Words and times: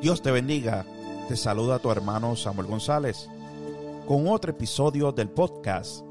Dios 0.00 0.22
te 0.22 0.30
bendiga. 0.30 0.86
Te 1.26 1.36
saluda 1.36 1.80
tu 1.80 1.90
hermano 1.90 2.36
Samuel 2.36 2.68
González 2.68 3.28
con 4.06 4.28
otro 4.28 4.52
episodio 4.52 5.10
del 5.10 5.28
podcast 5.28 6.04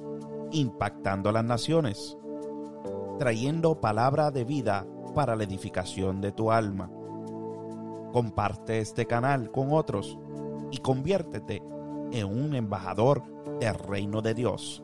Impactando 0.51 1.31
las 1.31 1.45
Naciones, 1.45 2.17
trayendo 3.17 3.79
palabra 3.79 4.29
de 4.29 4.43
vida 4.43 4.85
para 5.15 5.37
la 5.37 5.45
edificación 5.45 6.19
de 6.19 6.33
tu 6.33 6.51
alma. 6.51 6.91
Comparte 8.11 8.79
este 8.79 9.05
canal 9.05 9.51
con 9.51 9.71
otros 9.71 10.17
y 10.69 10.79
conviértete 10.79 11.63
en 12.11 12.25
un 12.25 12.55
embajador 12.55 13.23
del 13.61 13.73
reino 13.73 14.21
de 14.21 14.33
Dios. 14.33 14.83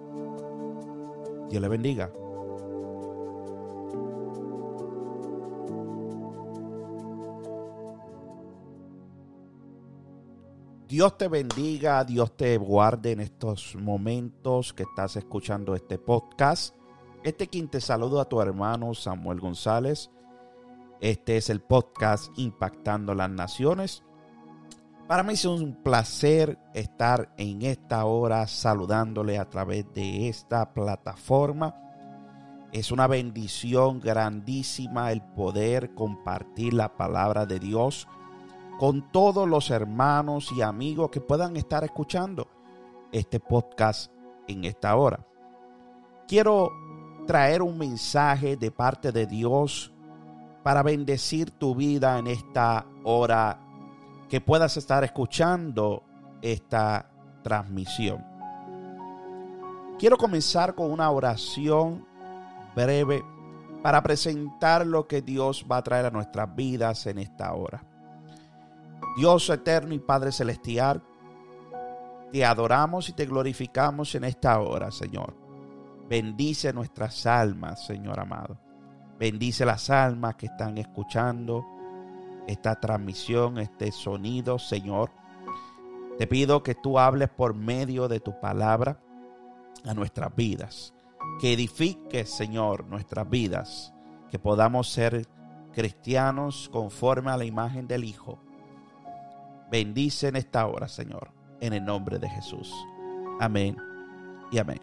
Dios 1.49 1.61
le 1.61 1.67
bendiga. 1.67 2.09
Dios 10.93 11.17
te 11.17 11.27
bendiga, 11.27 12.03
Dios 12.03 12.37
te 12.37 12.55
guarde 12.55 13.13
en 13.13 13.19
estos 13.19 13.75
momentos 13.75 14.73
que 14.73 14.83
estás 14.83 15.15
escuchando 15.15 15.73
este 15.73 15.97
podcast. 15.97 16.75
Este 17.23 17.47
quien 17.47 17.67
te 17.67 17.79
a 17.79 18.25
tu 18.25 18.39
hermano 18.39 18.93
Samuel 18.93 19.39
González. 19.39 20.11
Este 21.01 21.37
es 21.37 21.49
el 21.49 21.61
podcast 21.61 22.31
Impactando 22.37 23.15
las 23.15 23.31
Naciones. 23.31 24.03
Para 25.07 25.23
mí 25.23 25.33
es 25.33 25.45
un 25.45 25.81
placer 25.81 26.59
estar 26.75 27.33
en 27.39 27.63
esta 27.63 28.05
hora 28.05 28.45
saludándole 28.45 29.39
a 29.39 29.49
través 29.49 29.91
de 29.95 30.29
esta 30.29 30.75
plataforma. 30.75 31.75
Es 32.71 32.91
una 32.91 33.07
bendición 33.07 33.99
grandísima 33.99 35.11
el 35.11 35.23
poder 35.23 35.95
compartir 35.95 36.75
la 36.75 36.95
palabra 36.95 37.47
de 37.47 37.57
Dios 37.57 38.07
con 38.79 39.11
todos 39.11 39.47
los 39.47 39.69
hermanos 39.69 40.51
y 40.55 40.61
amigos 40.61 41.09
que 41.09 41.21
puedan 41.21 41.55
estar 41.55 41.83
escuchando 41.83 42.47
este 43.11 43.39
podcast 43.39 44.11
en 44.47 44.65
esta 44.65 44.95
hora. 44.95 45.25
Quiero 46.27 46.71
traer 47.27 47.61
un 47.61 47.77
mensaje 47.77 48.57
de 48.57 48.71
parte 48.71 49.11
de 49.11 49.25
Dios 49.25 49.93
para 50.63 50.81
bendecir 50.83 51.51
tu 51.51 51.75
vida 51.75 52.17
en 52.17 52.27
esta 52.27 52.85
hora 53.03 53.59
que 54.29 54.41
puedas 54.41 54.77
estar 54.77 55.03
escuchando 55.03 56.03
esta 56.41 57.09
transmisión. 57.43 58.25
Quiero 59.99 60.17
comenzar 60.17 60.73
con 60.75 60.91
una 60.91 61.09
oración 61.11 62.05
breve 62.75 63.23
para 63.83 64.01
presentar 64.01 64.87
lo 64.87 65.07
que 65.07 65.21
Dios 65.21 65.65
va 65.71 65.77
a 65.77 65.83
traer 65.83 66.07
a 66.07 66.11
nuestras 66.11 66.55
vidas 66.55 67.05
en 67.05 67.19
esta 67.19 67.53
hora. 67.53 67.92
Dios 69.15 69.47
eterno 69.49 69.93
y 69.93 69.99
Padre 69.99 70.31
celestial, 70.31 71.03
te 72.31 72.43
adoramos 72.43 73.09
y 73.09 73.13
te 73.13 73.27
glorificamos 73.27 74.15
en 74.15 74.23
esta 74.23 74.59
hora, 74.59 74.89
Señor. 74.89 75.35
Bendice 76.09 76.73
nuestras 76.73 77.27
almas, 77.27 77.85
Señor 77.85 78.19
amado. 78.19 78.57
Bendice 79.19 79.65
las 79.65 79.91
almas 79.91 80.35
que 80.35 80.47
están 80.47 80.79
escuchando 80.79 81.63
esta 82.47 82.79
transmisión, 82.79 83.59
este 83.59 83.91
sonido, 83.91 84.57
Señor. 84.57 85.11
Te 86.17 86.25
pido 86.25 86.63
que 86.63 86.73
tú 86.73 86.97
hables 86.97 87.29
por 87.29 87.53
medio 87.53 88.07
de 88.07 88.19
tu 88.19 88.39
palabra 88.39 88.99
a 89.85 89.93
nuestras 89.93 90.35
vidas. 90.35 90.95
Que 91.39 91.53
edifiques, 91.53 92.31
Señor, 92.31 92.85
nuestras 92.87 93.29
vidas. 93.29 93.93
Que 94.31 94.39
podamos 94.39 94.91
ser 94.91 95.27
cristianos 95.71 96.67
conforme 96.71 97.29
a 97.29 97.37
la 97.37 97.45
imagen 97.45 97.87
del 97.87 98.03
Hijo 98.03 98.39
Bendice 99.73 100.27
en 100.27 100.35
esta 100.35 100.67
hora, 100.67 100.87
Señor, 100.87 101.31
en 101.59 101.73
el 101.73 101.83
nombre 101.83 102.19
de 102.19 102.29
Jesús. 102.29 102.71
Amén 103.39 103.75
y 104.51 104.59
amén. 104.59 104.79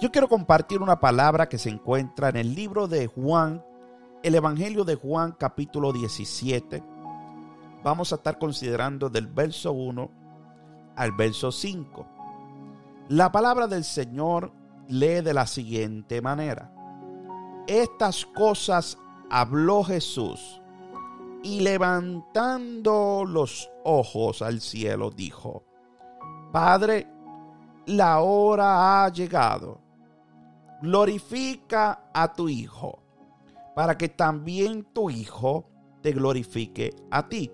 Yo 0.00 0.10
quiero 0.10 0.26
compartir 0.26 0.82
una 0.82 0.98
palabra 0.98 1.48
que 1.48 1.58
se 1.58 1.70
encuentra 1.70 2.28
en 2.28 2.34
el 2.34 2.56
libro 2.56 2.88
de 2.88 3.06
Juan, 3.06 3.64
el 4.24 4.34
Evangelio 4.34 4.84
de 4.84 4.96
Juan 4.96 5.36
capítulo 5.38 5.92
17. 5.92 6.82
Vamos 7.84 8.10
a 8.10 8.16
estar 8.16 8.36
considerando 8.40 9.10
del 9.10 9.28
verso 9.28 9.70
1 9.70 10.10
al 10.96 11.12
verso 11.12 11.52
5. 11.52 12.06
La 13.10 13.30
palabra 13.30 13.68
del 13.68 13.84
Señor 13.84 14.50
lee 14.88 15.20
de 15.20 15.34
la 15.34 15.46
siguiente 15.46 16.20
manera. 16.20 16.68
Estas 17.68 18.26
cosas 18.26 18.98
habló 19.30 19.84
Jesús 19.84 20.60
y 21.44 21.60
levantando 21.60 23.22
los 23.28 23.70
ojos 23.84 24.40
al 24.40 24.62
cielo 24.62 25.10
dijo, 25.10 25.62
Padre, 26.50 27.06
la 27.84 28.20
hora 28.20 29.04
ha 29.04 29.08
llegado. 29.10 29.78
Glorifica 30.80 32.08
a 32.14 32.32
tu 32.32 32.48
Hijo, 32.48 32.98
para 33.76 33.98
que 33.98 34.08
también 34.08 34.84
tu 34.94 35.10
Hijo 35.10 35.68
te 36.00 36.12
glorifique 36.12 36.94
a 37.10 37.28
ti. 37.28 37.52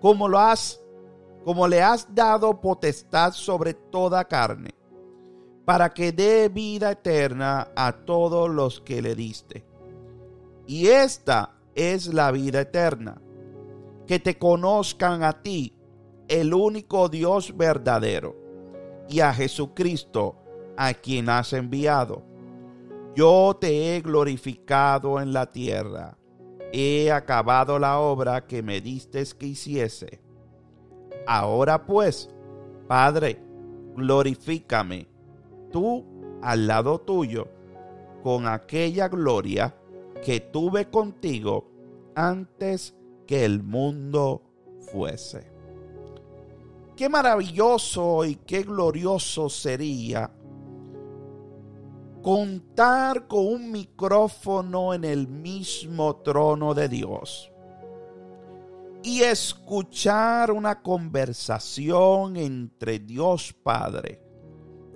Como 0.00 0.26
lo 0.26 0.38
has, 0.38 0.80
como 1.44 1.68
le 1.68 1.82
has 1.82 2.14
dado 2.14 2.58
potestad 2.62 3.32
sobre 3.32 3.74
toda 3.74 4.24
carne, 4.24 4.70
para 5.66 5.92
que 5.92 6.10
dé 6.10 6.48
vida 6.48 6.92
eterna 6.92 7.68
a 7.76 7.92
todos 7.92 8.48
los 8.48 8.80
que 8.80 9.02
le 9.02 9.14
diste. 9.14 9.66
Y 10.66 10.86
esta 10.86 11.55
es 11.76 12.12
la 12.12 12.32
vida 12.32 12.62
eterna. 12.62 13.20
Que 14.06 14.18
te 14.18 14.38
conozcan 14.38 15.22
a 15.22 15.42
ti, 15.42 15.78
el 16.26 16.54
único 16.54 17.08
Dios 17.08 17.56
verdadero, 17.56 18.36
y 19.08 19.20
a 19.20 19.32
Jesucristo, 19.32 20.36
a 20.76 20.94
quien 20.94 21.28
has 21.28 21.52
enviado. 21.52 22.24
Yo 23.14 23.56
te 23.60 23.96
he 23.96 24.00
glorificado 24.00 25.20
en 25.20 25.32
la 25.32 25.46
tierra. 25.52 26.16
He 26.72 27.12
acabado 27.12 27.78
la 27.78 28.00
obra 28.00 28.46
que 28.46 28.62
me 28.62 28.80
diste 28.80 29.24
que 29.38 29.46
hiciese. 29.46 30.20
Ahora 31.26 31.86
pues, 31.86 32.28
Padre, 32.86 33.40
glorifícame 33.96 35.08
tú 35.72 36.04
al 36.42 36.66
lado 36.66 37.00
tuyo 37.00 37.48
con 38.22 38.46
aquella 38.46 39.08
gloria 39.08 39.74
que 40.26 40.40
tuve 40.40 40.90
contigo 40.90 41.70
antes 42.16 42.96
que 43.28 43.44
el 43.44 43.62
mundo 43.62 44.42
fuese. 44.90 45.52
Qué 46.96 47.08
maravilloso 47.08 48.24
y 48.24 48.34
qué 48.34 48.64
glorioso 48.64 49.48
sería 49.48 50.28
contar 52.24 53.28
con 53.28 53.46
un 53.46 53.70
micrófono 53.70 54.94
en 54.94 55.04
el 55.04 55.28
mismo 55.28 56.16
trono 56.16 56.74
de 56.74 56.88
Dios 56.88 57.52
y 59.04 59.20
escuchar 59.20 60.50
una 60.50 60.82
conversación 60.82 62.36
entre 62.36 62.98
Dios 62.98 63.52
Padre 63.62 64.20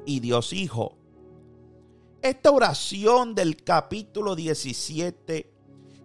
y 0.04 0.18
Dios 0.18 0.52
Hijo 0.52 0.99
esta 2.22 2.50
oración 2.50 3.34
del 3.34 3.62
capítulo 3.62 4.36
17, 4.36 5.50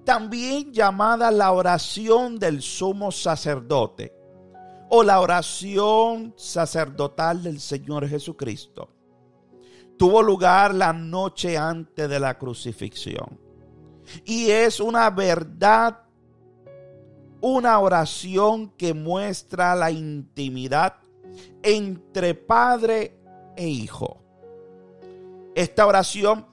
también 0.06 0.72
llamada 0.72 1.30
la 1.32 1.52
oración 1.52 2.40
del 2.40 2.62
sumo 2.62 3.12
sacerdote 3.12 4.14
o 4.90 5.04
la 5.04 5.20
oración 5.20 6.34
sacerdotal 6.38 7.44
del 7.44 7.60
Señor 7.60 8.08
Jesucristo, 8.08 8.90
tuvo 9.98 10.22
lugar 10.22 10.74
la 10.74 10.94
noche 10.94 11.58
antes 11.58 12.08
de 12.08 12.20
la 12.20 12.38
crucifixión. 12.38 13.40
Y 14.24 14.52
es 14.52 14.80
una 14.80 15.10
verdad, 15.10 16.00
una 17.42 17.80
oración 17.80 18.70
que 18.78 18.94
muestra 18.94 19.76
la 19.76 19.92
intimidad 19.92 20.96
entre 21.64 22.36
Padre 22.36 23.18
e 23.58 23.68
Hijo 23.68 24.25
esta 25.56 25.88
oración 25.88 26.46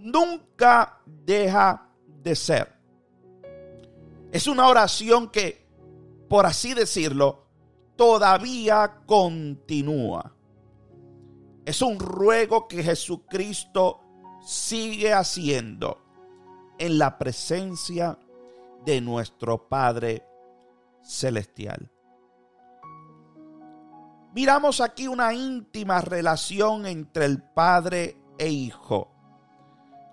nunca 0.00 1.00
deja 1.06 1.88
de 2.06 2.36
ser. 2.36 2.72
Es 4.30 4.46
una 4.46 4.68
oración 4.68 5.30
que, 5.30 5.66
por 6.28 6.44
así 6.44 6.74
decirlo, 6.74 7.46
todavía 7.96 9.00
continúa. 9.06 10.34
Es 11.64 11.80
un 11.80 11.98
ruego 11.98 12.68
que 12.68 12.82
Jesucristo 12.82 14.00
sigue 14.44 15.14
haciendo 15.14 16.02
en 16.78 16.98
la 16.98 17.16
presencia 17.18 18.18
de 18.84 19.00
nuestro 19.00 19.68
Padre 19.68 20.26
Celestial. 21.02 21.90
Miramos 24.34 24.80
aquí 24.80 25.08
una 25.08 25.32
íntima 25.32 26.00
relación 26.00 26.86
entre 26.86 27.26
el 27.26 27.42
Padre 27.42 28.21
e 28.42 28.50
hijo. 28.50 29.08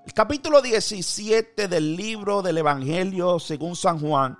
El 0.05 0.13
capítulo 0.13 0.61
17 0.61 1.67
del 1.67 1.95
libro 1.95 2.41
del 2.41 2.57
Evangelio 2.59 3.39
según 3.39 3.75
San 3.75 3.99
Juan 3.99 4.37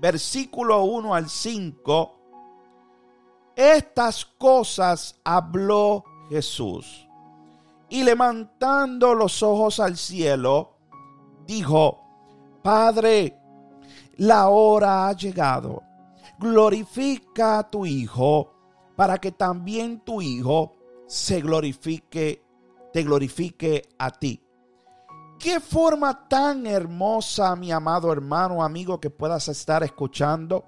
versículo 0.00 0.84
1 0.84 1.14
al 1.14 1.28
5, 1.28 2.14
estas 3.56 4.24
cosas 4.24 5.18
habló 5.24 6.04
Jesús. 6.30 7.06
Y 7.88 8.02
levantando 8.02 9.14
los 9.14 9.42
ojos 9.42 9.80
al 9.80 9.96
cielo, 9.96 10.76
dijo, 11.46 12.00
Padre, 12.62 13.38
la 14.16 14.48
hora 14.48 15.08
ha 15.08 15.12
llegado. 15.12 15.82
Glorifica 16.38 17.58
a 17.58 17.70
tu 17.70 17.86
Hijo, 17.86 18.52
para 18.94 19.18
que 19.18 19.32
también 19.32 20.00
tu 20.00 20.20
Hijo 20.20 20.76
se 21.06 21.40
glorifique, 21.40 22.44
te 22.92 23.02
glorifique 23.02 23.82
a 23.98 24.10
ti. 24.10 24.42
Qué 25.38 25.60
forma 25.60 26.28
tan 26.28 26.66
hermosa, 26.66 27.54
mi 27.54 27.70
amado 27.70 28.12
hermano, 28.12 28.62
amigo, 28.62 29.00
que 29.00 29.10
puedas 29.10 29.48
estar 29.48 29.82
escuchando. 29.84 30.64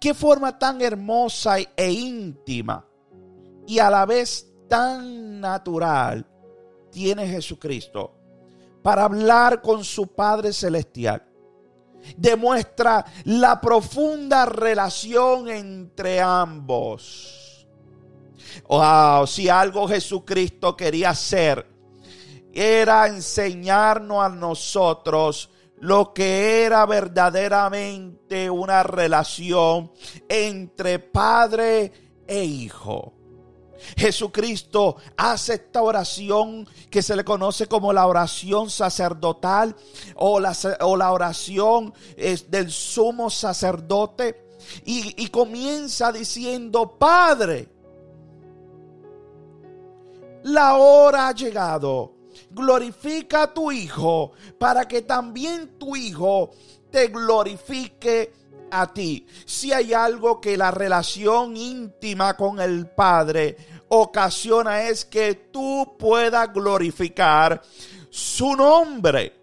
Qué 0.00 0.14
forma 0.14 0.58
tan 0.58 0.80
hermosa 0.80 1.56
e 1.58 1.92
íntima 1.92 2.84
y 3.66 3.78
a 3.78 3.90
la 3.90 4.06
vez 4.06 4.52
tan 4.68 5.40
natural 5.40 6.26
tiene 6.90 7.26
Jesucristo 7.26 8.14
para 8.82 9.04
hablar 9.04 9.60
con 9.60 9.84
su 9.84 10.08
Padre 10.08 10.52
Celestial. 10.52 11.22
Demuestra 12.16 13.04
la 13.24 13.60
profunda 13.60 14.46
relación 14.46 15.48
entre 15.48 16.20
ambos. 16.20 17.45
Wow, 18.68 19.26
si 19.26 19.48
algo 19.48 19.88
Jesucristo 19.88 20.76
quería 20.76 21.10
hacer 21.10 21.66
era 22.52 23.06
enseñarnos 23.06 24.24
a 24.24 24.30
nosotros 24.30 25.50
lo 25.80 26.14
que 26.14 26.64
era 26.64 26.86
verdaderamente 26.86 28.48
una 28.48 28.82
relación 28.82 29.92
entre 30.26 30.98
padre 30.98 31.92
e 32.26 32.44
hijo. 32.44 33.12
Jesucristo 33.96 34.96
hace 35.18 35.54
esta 35.54 35.82
oración 35.82 36.66
que 36.90 37.02
se 37.02 37.14
le 37.14 37.24
conoce 37.24 37.66
como 37.66 37.92
la 37.92 38.06
oración 38.06 38.70
sacerdotal 38.70 39.76
o 40.14 40.40
la, 40.40 40.56
o 40.80 40.96
la 40.96 41.12
oración 41.12 41.92
del 42.48 42.70
sumo 42.70 43.28
sacerdote 43.28 44.56
y, 44.86 45.22
y 45.22 45.28
comienza 45.28 46.10
diciendo, 46.10 46.96
Padre, 46.98 47.75
la 50.46 50.76
hora 50.76 51.28
ha 51.28 51.32
llegado 51.32 52.14
glorifica 52.50 53.42
a 53.42 53.54
tu 53.54 53.72
Hijo 53.72 54.32
para 54.58 54.86
que 54.86 55.02
también 55.02 55.78
tu 55.78 55.96
Hijo 55.96 56.50
te 56.90 57.08
glorifique 57.08 58.32
a 58.70 58.92
ti. 58.92 59.26
Si 59.44 59.72
hay 59.72 59.92
algo 59.92 60.40
que 60.40 60.56
la 60.56 60.70
relación 60.70 61.56
íntima 61.56 62.36
con 62.36 62.60
el 62.60 62.88
Padre 62.88 63.56
ocasiona 63.88 64.82
es 64.82 65.04
que 65.04 65.34
tú 65.52 65.96
puedas 65.98 66.52
glorificar 66.52 67.62
su 68.10 68.54
nombre. 68.54 69.34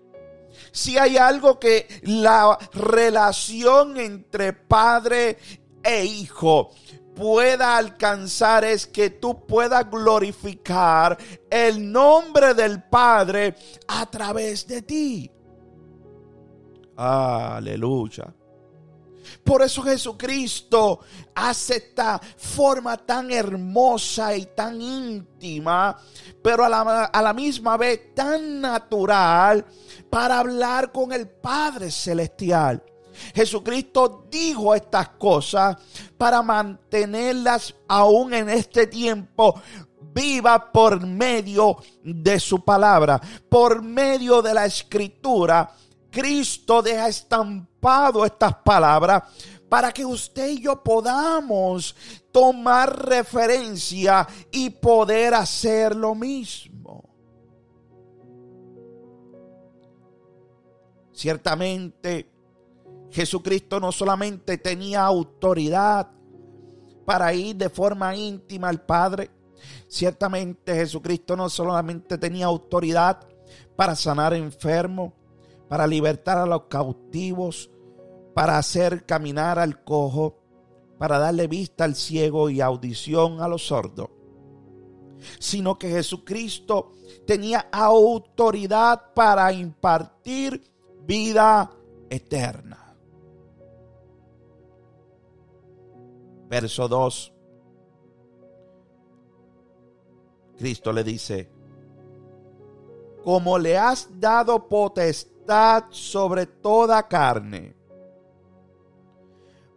Si 0.72 0.98
hay 0.98 1.18
algo 1.18 1.60
que 1.60 1.88
la 2.04 2.58
relación 2.74 3.98
entre 3.98 4.54
padre 4.54 5.38
e 5.84 6.04
hijo 6.04 6.72
pueda 7.16 7.78
alcanzar 7.78 8.66
es 8.66 8.88
que 8.88 9.10
tú 9.10 9.46
puedas 9.46 9.90
glorificar 9.90 11.18
el 11.50 11.92
nombre 11.92 12.54
del 12.54 12.84
Padre 12.84 13.56
a 13.88 14.06
través 14.06 14.68
de 14.68 14.82
ti. 14.82 15.32
Aleluya. 16.96 18.34
Por 19.44 19.62
eso 19.62 19.82
Jesucristo 19.82 21.00
hace 21.36 21.78
esta 21.78 22.20
forma 22.38 22.98
tan 22.98 23.32
hermosa 23.32 24.36
y 24.36 24.46
tan 24.48 24.82
íntima, 24.82 25.98
pero 26.42 26.64
a 26.64 26.70
la, 26.70 27.06
a 27.06 27.22
la, 27.22 27.34
misma 27.34 27.78
vez 27.78 28.14
tan 28.14 28.62
natural 28.62 29.66
para 30.10 30.40
hablar 30.40 30.92
con 30.92 31.12
el 31.12 31.28
Padre 31.28 31.90
Celestial. 31.92 32.84
Jesucristo 33.34 34.26
dijo 34.30 34.74
estas 34.74 35.10
cosas 35.10 35.78
para 36.24 36.42
mantenerlas 36.42 37.76
aún 37.86 38.34
en 38.34 38.48
este 38.48 38.88
tiempo 38.88 39.62
viva 40.16 40.72
por 40.72 41.06
medio 41.06 41.76
de 42.02 42.40
su 42.40 42.64
palabra, 42.64 43.20
por 43.50 43.82
medio 43.82 44.42
de 44.42 44.54
la 44.54 44.66
escritura. 44.66 45.70
Cristo 46.10 46.82
deja 46.82 47.10
estampado 47.10 48.24
estas 48.24 48.56
palabras 48.56 49.24
para 49.68 49.92
que 49.92 50.06
usted 50.06 50.48
y 50.48 50.62
yo 50.62 50.82
podamos 50.82 51.94
tomar 52.32 53.06
referencia 53.06 54.26
y 54.50 54.70
poder 54.70 55.34
hacer 55.34 55.94
lo 55.94 56.16
mismo. 56.16 57.04
Ciertamente, 61.12 62.30
Jesucristo 63.12 63.82
no 63.82 63.92
solamente 63.92 64.58
tenía 64.58 65.04
autoridad 65.04 66.13
para 67.06 67.34
ir 67.34 67.56
de 67.56 67.70
forma 67.70 68.16
íntima 68.16 68.70
al 68.70 68.82
Padre, 68.82 69.30
ciertamente 69.88 70.76
Jesucristo 70.76 71.36
no 71.36 71.50
solamente 71.50 72.18
tenía 72.18 72.46
autoridad 72.46 73.20
para 73.76 73.96
sanar 73.96 74.34
enfermos, 74.34 75.14
para 75.68 75.88
libertar 75.88 76.38
a 76.38 76.46
los 76.46 76.64
cautivos, 76.64 77.70
para 78.34 78.58
hacer 78.58 79.06
caminar 79.06 79.60
al 79.60 79.84
cojo, 79.84 80.40
para 80.98 81.18
darle 81.20 81.48
vista 81.48 81.84
al 81.84 81.96
ciego 81.96 82.50
y 82.50 82.62
audición 82.62 83.42
a 83.42 83.48
los 83.48 83.68
sordos, 83.68 84.10
sino 85.40 85.78
que 85.78 85.90
Jesucristo 85.90 86.92
tenía 87.26 87.68
autoridad 87.72 89.14
para 89.14 89.52
impartir 89.52 90.64
vida 91.06 91.72
eterna. 92.10 92.83
Verso 96.54 96.88
2. 96.88 97.34
Cristo 100.56 100.92
le 100.94 101.04
dice, 101.04 101.50
como 103.24 103.58
le 103.58 103.76
has 103.76 104.08
dado 104.20 104.68
potestad 104.68 105.86
sobre 105.90 106.46
toda 106.46 107.08
carne, 107.08 107.76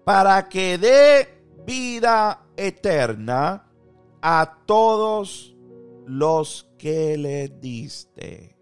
para 0.05 0.47
que 0.51 0.77
dé 0.77 1.43
vida 1.65 2.45
eterna 2.55 3.73
a 4.21 4.59
todos 4.67 5.57
los 6.05 6.71
que 6.77 7.17
le 7.17 7.49
diste. 7.49 8.55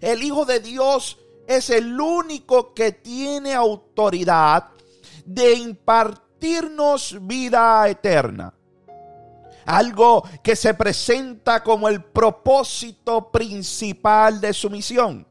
El 0.00 0.22
Hijo 0.22 0.46
de 0.46 0.60
Dios 0.60 1.18
es 1.46 1.68
el 1.68 2.00
único 2.00 2.72
que 2.72 2.92
tiene 2.92 3.52
autoridad 3.52 4.75
de 5.26 5.54
impartirnos 5.54 7.18
vida 7.20 7.86
eterna. 7.88 8.54
Algo 9.66 10.22
que 10.42 10.54
se 10.54 10.74
presenta 10.74 11.62
como 11.62 11.88
el 11.88 12.04
propósito 12.04 13.30
principal 13.32 14.40
de 14.40 14.52
su 14.52 14.70
misión. 14.70 15.26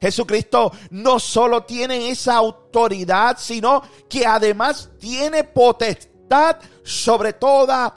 Jesucristo 0.00 0.72
no 0.90 1.18
solo 1.18 1.64
tiene 1.64 2.10
esa 2.10 2.36
autoridad, 2.36 3.36
sino 3.38 3.82
que 4.08 4.24
además 4.24 4.90
tiene 4.98 5.44
potestad 5.44 6.56
sobre 6.84 7.32
toda 7.32 7.96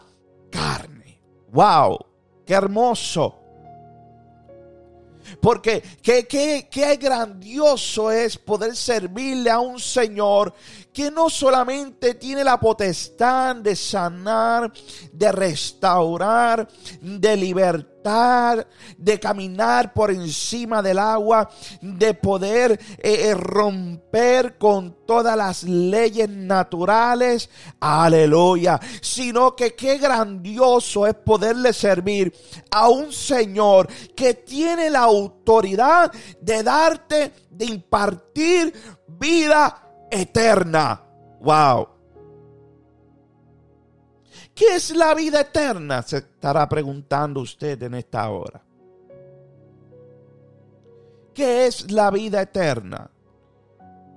carne. 0.50 1.22
¡Wow! 1.51 2.00
¡Qué 2.46 2.56
hermoso! 2.56 3.42
Porque 5.42 5.84
qué, 6.01 6.27
qué, 6.27 6.68
qué 6.70 6.96
grandioso 6.98 8.12
es 8.12 8.38
poder 8.38 8.75
servirle 8.75 9.50
a 9.50 9.60
un 9.60 9.80
Señor 9.80 10.53
que 10.92 11.10
no 11.10 11.30
solamente 11.30 12.13
tiene 12.15 12.44
la 12.44 12.60
potestad 12.60 13.56
de 13.56 13.75
sanar, 13.75 14.72
de 15.12 15.32
restaurar, 15.32 16.68
de 17.01 17.38
libertar, 17.38 17.92
de 18.98 19.19
caminar 19.19 19.93
por 19.93 20.12
encima 20.12 20.81
del 20.81 21.00
agua, 21.00 21.50
de 21.81 22.13
poder 22.13 22.79
eh, 22.98 23.29
eh, 23.29 23.33
romper 23.33 24.57
con 24.57 25.05
todas 25.05 25.38
las 25.38 25.63
leyes 25.63 26.29
naturales, 26.29 27.50
aleluya, 27.79 28.79
sino 29.01 29.55
que 29.55 29.74
qué 29.74 29.98
grandioso 29.98 31.07
es 31.07 31.15
poderle 31.15 31.72
servir 31.74 32.33
a 32.72 32.89
un 32.89 33.12
Señor 33.13 33.88
que 34.15 34.33
tiene 34.33 34.89
la 34.89 35.01
autoridad 35.01 36.12
de 36.41 36.63
darte, 36.63 37.31
de 37.50 37.65
impartir 37.65 38.74
vida 39.07 40.07
eterna. 40.12 41.01
Wow. 41.39 41.92
¿Qué 44.55 44.75
es 44.75 44.95
la 44.95 45.13
vida 45.15 45.41
eterna? 45.41 46.01
Se 46.01 46.17
estará 46.17 46.67
preguntando 46.69 47.41
usted 47.41 47.81
en 47.83 47.95
esta 47.95 48.29
hora. 48.29 48.62
¿Qué 51.33 51.65
es 51.65 51.91
la 51.91 52.12
vida 52.12 52.41
eterna? 52.41 53.10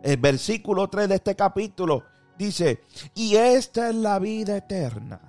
el 0.07 0.19
versículo 0.19 0.87
3 0.87 1.09
de 1.09 1.15
este 1.17 1.35
capítulo 1.35 2.05
dice, 2.39 2.81
y 3.13 3.35
esta 3.35 3.89
es 3.89 3.95
la 3.97 4.21
vida 4.21 4.57
eterna, 4.57 5.21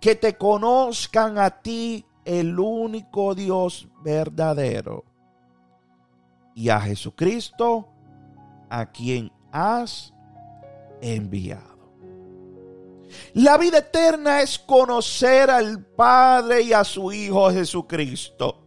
que 0.00 0.14
te 0.14 0.38
conozcan 0.38 1.36
a 1.36 1.50
ti 1.50 2.06
el 2.24 2.58
único 2.58 3.34
Dios 3.34 3.86
verdadero 4.02 5.04
y 6.54 6.70
a 6.70 6.80
Jesucristo 6.80 7.88
a 8.70 8.86
quien 8.86 9.30
has 9.52 10.14
enviado. 11.02 11.77
La 13.34 13.56
vida 13.56 13.78
eterna 13.78 14.42
es 14.42 14.58
conocer 14.58 15.50
al 15.50 15.84
Padre 15.84 16.62
y 16.62 16.72
a 16.72 16.84
su 16.84 17.12
Hijo 17.12 17.50
Jesucristo. 17.50 18.64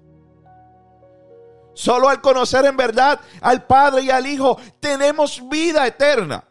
Solo 1.73 2.09
al 2.09 2.21
conocer 2.21 2.65
en 2.65 2.77
verdad 2.77 3.19
al 3.41 3.65
Padre 3.65 4.03
y 4.03 4.09
al 4.09 4.27
Hijo 4.27 4.57
tenemos 4.79 5.47
vida 5.49 5.87
eterna. 5.87 6.47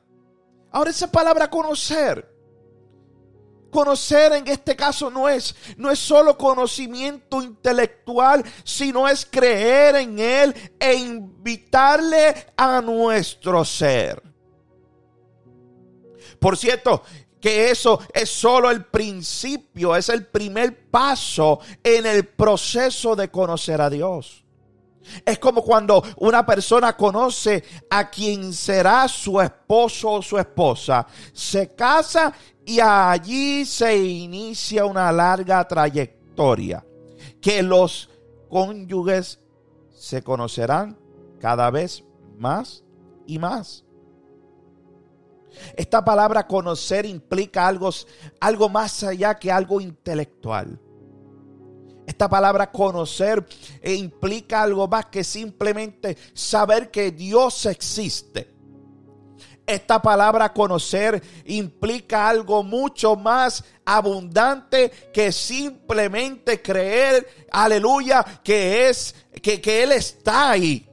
Ahora 0.73 0.91
esa 0.91 1.11
palabra 1.11 1.51
conocer. 1.51 2.29
Conocer 3.71 4.33
en 4.33 4.49
este 4.49 4.75
caso 4.75 5.11
no 5.11 5.29
es, 5.29 5.55
no 5.77 5.91
es 5.91 5.99
solo 6.01 6.37
conocimiento 6.37 7.41
intelectual, 7.41 8.45
sino 8.65 9.07
es 9.09 9.25
creer 9.25 9.95
en 9.97 10.19
Él 10.19 10.55
e 10.81 10.95
invitarle 10.95 12.47
a 12.57 12.81
nuestro 12.81 13.65
ser. 13.65 14.21
Por 16.41 16.57
cierto, 16.57 17.05
que 17.41 17.71
eso 17.71 18.01
es 18.13 18.31
solo 18.31 18.71
el 18.71 18.85
principio, 18.85 19.97
es 19.97 20.09
el 20.09 20.27
primer 20.27 20.91
paso 20.91 21.61
en 21.83 22.07
el 22.07 22.27
proceso 22.27 23.17
de 23.17 23.31
conocer 23.31 23.81
a 23.81 23.91
Dios. 23.91 24.45
Es 25.25 25.39
como 25.39 25.63
cuando 25.63 26.03
una 26.19 26.45
persona 26.45 26.97
conoce 26.97 27.65
a 27.89 28.11
quien 28.11 28.53
será 28.53 29.09
su 29.09 29.41
esposo 29.41 30.13
o 30.13 30.23
su 30.23 30.39
esposa, 30.39 31.07
se 31.33 31.75
casa 31.75 32.33
y 32.65 32.79
allí 32.81 33.65
se 33.65 33.97
inicia 33.97 34.85
una 34.85 35.11
larga 35.11 35.67
trayectoria 35.67 36.85
que 37.41 37.63
los 37.63 38.11
cónyuges 38.49 39.41
se 39.91 40.23
conocerán 40.23 40.99
cada 41.41 41.71
vez 41.71 42.05
más 42.39 42.85
y 43.27 43.39
más. 43.39 43.85
Esta 45.77 46.05
palabra 46.05 46.47
conocer 46.47 47.07
implica 47.07 47.67
algo, 47.67 47.91
algo 48.41 48.69
más 48.69 49.03
allá 49.03 49.39
que 49.39 49.51
algo 49.51 49.81
intelectual. 49.81 50.81
Esta 52.07 52.29
palabra 52.29 52.73
conocer 52.73 53.47
eh, 53.81 53.95
implica 53.95 54.63
algo 54.63 54.89
más 54.89 55.07
que 55.07 55.23
simplemente 55.23 56.17
saber 56.35 56.91
que 56.91 57.13
Dios 57.13 57.67
existe. 57.67 58.53
Esta 59.65 60.03
palabra 60.03 60.53
conocer 60.53 61.23
implica 61.45 62.29
algo 62.29 62.65
mucho 62.65 63.15
más 63.15 63.63
abundante 63.85 64.91
que 65.13 65.31
simplemente 65.31 66.61
creer, 66.61 67.47
aleluya, 67.53 68.25
que 68.43 68.89
es 68.89 69.15
que, 69.41 69.61
que 69.61 69.85
Él 69.85 69.93
está 69.93 70.51
ahí. 70.51 70.90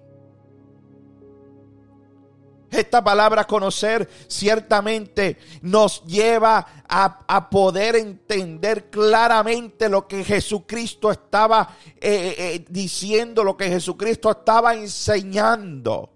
Esta 2.69 3.01
palabra 3.01 3.45
conocer 3.45 4.09
ciertamente 4.27 5.37
nos 5.61 6.03
lleva 6.03 6.83
a, 6.87 7.49
poder 7.49 7.95
entender 7.95 8.89
claramente 8.89 9.87
lo 9.87 10.07
que 10.07 10.23
Jesucristo 10.23 11.11
estaba 11.11 11.75
eh, 11.85 11.95
eh, 12.01 12.35
eh, 12.37 12.65
diciendo, 12.69 13.43
lo 13.43 13.55
que 13.55 13.69
Jesucristo 13.69 14.31
estaba 14.31 14.73
enseñando. 14.75 16.09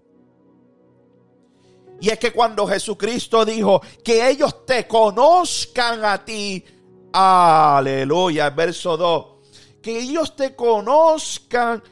Y 2.00 2.10
es 2.10 2.18
que 2.18 2.32
cuando 2.32 2.66
Jesucristo 2.66 3.44
dijo 3.44 3.80
que 4.04 4.28
ellos 4.28 4.66
te 4.66 4.86
conozcan 4.86 6.04
a 6.04 6.22
ti, 6.24 6.64
aleluya, 7.12 8.50
verso 8.50 8.96
2, 8.96 9.26
que 9.80 10.00
ellos 10.00 10.36
te 10.36 10.54
conozcan 10.54 11.82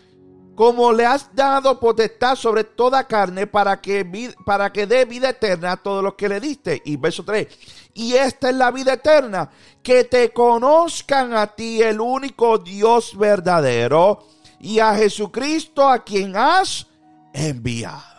como 0.55 0.93
le 0.93 1.07
has 1.07 1.35
dado 1.35 1.81
potestad 1.81 2.35
sobre 2.35 2.65
toda 2.65 3.07
carne 3.07 3.47
para 3.47 3.81
que, 3.81 4.35
para 4.45 4.73
que 4.73 4.87
dé 4.87 5.05
vida 5.05 5.31
eterna 5.31 5.73
a 5.73 5.77
todos 5.77 6.03
los 6.05 6.15
que 6.15 6.29
le 6.29 6.41
diste. 6.41 6.83
Y 6.85 6.97
verso 6.97 7.25
3. 7.25 7.47
Y 7.95 8.15
esta 8.15 8.51
es 8.51 8.57
la 8.57 8.71
vida 8.71 8.95
eterna, 8.95 9.51
que 9.83 10.05
te 10.05 10.33
conozcan 10.33 11.35
a 11.35 11.47
ti 11.49 11.83
el 11.83 12.01
único 12.01 12.59
Dios 12.59 13.17
verdadero 13.17 14.25
y 14.61 14.79
a 14.79 14.95
Jesucristo 14.95 15.89
a 15.89 16.05
quien 16.05 16.37
has 16.37 16.87
enviado. 17.33 18.11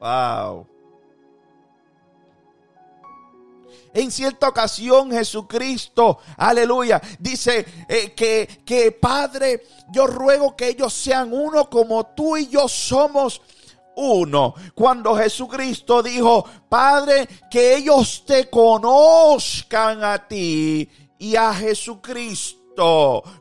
Wow. 0.00 0.69
En 3.92 4.10
cierta 4.10 4.48
ocasión 4.48 5.10
Jesucristo, 5.10 6.18
aleluya, 6.36 7.00
dice 7.18 7.66
eh, 7.88 8.12
que, 8.12 8.62
que 8.64 8.92
Padre, 8.92 9.64
yo 9.92 10.06
ruego 10.06 10.54
que 10.54 10.68
ellos 10.68 10.92
sean 10.92 11.32
uno 11.32 11.68
como 11.68 12.06
tú 12.06 12.36
y 12.36 12.48
yo 12.48 12.68
somos 12.68 13.42
uno. 13.96 14.54
Cuando 14.74 15.16
Jesucristo 15.16 16.02
dijo, 16.02 16.44
Padre, 16.68 17.28
que 17.50 17.76
ellos 17.76 18.24
te 18.26 18.48
conozcan 18.48 20.04
a 20.04 20.26
ti 20.28 20.88
y 21.18 21.36
a 21.36 21.52
Jesucristo 21.52 22.59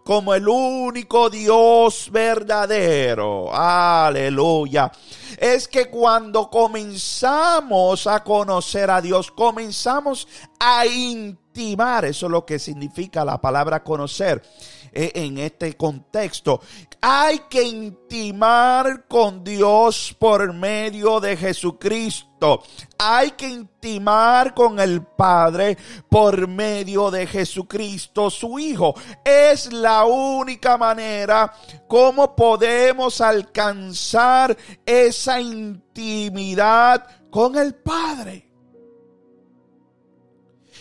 como 0.04 0.34
el 0.34 0.48
único 0.48 1.30
Dios 1.30 2.10
verdadero. 2.12 3.50
Aleluya. 3.54 4.92
Es 5.38 5.68
que 5.68 5.90
cuando 5.90 6.50
comenzamos 6.50 8.06
a 8.08 8.24
conocer 8.24 8.92
a 8.92 9.02
Dios, 9.02 9.32
comenzamos 9.32 10.28
a 10.60 10.86
intimar, 10.86 12.06
eso 12.06 12.26
es 12.26 12.32
lo 12.32 12.46
que 12.46 12.60
significa 12.60 13.24
la 13.24 13.40
palabra 13.40 13.84
conocer 13.84 14.44
en 14.92 15.38
este 15.38 15.76
contexto. 15.76 16.62
Hay 17.02 17.40
que 17.50 17.64
intimar 17.64 19.06
con 19.08 19.44
Dios 19.44 20.16
por 20.20 20.54
medio 20.54 21.20
de 21.20 21.38
Jesucristo. 21.38 22.64
Hay 22.98 23.32
que 23.32 23.48
intimar 23.48 24.54
con 24.54 24.80
el 24.80 25.04
Padre 25.04 25.78
por 26.10 26.48
medio 26.48 27.12
de 27.12 27.28
Jesucristo, 27.28 28.30
su 28.30 28.60
Hijo. 28.60 28.96
Es 29.24 29.72
la 29.72 30.06
única 30.06 30.78
manera 30.78 31.54
como 31.88 32.36
podemos 32.36 33.22
alcanzar 33.22 34.58
esa 34.86 35.40
intimidad 35.40 37.06
con 37.30 37.58
el 37.58 37.76
Padre. 37.76 38.50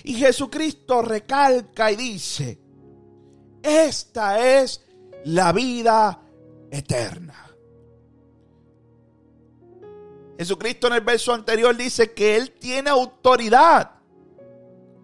Y 0.04 0.14
Jesucristo 0.14 1.02
recalca 1.02 1.90
y 1.92 1.96
dice, 1.96 2.58
esta 3.68 4.60
es 4.60 4.84
la 5.24 5.52
vida 5.52 6.20
eterna. 6.70 7.48
Jesucristo 10.38 10.86
en 10.86 10.92
el 10.94 11.00
verso 11.00 11.34
anterior 11.34 11.76
dice 11.76 12.12
que 12.12 12.36
Él 12.36 12.52
tiene 12.52 12.90
autoridad 12.90 13.90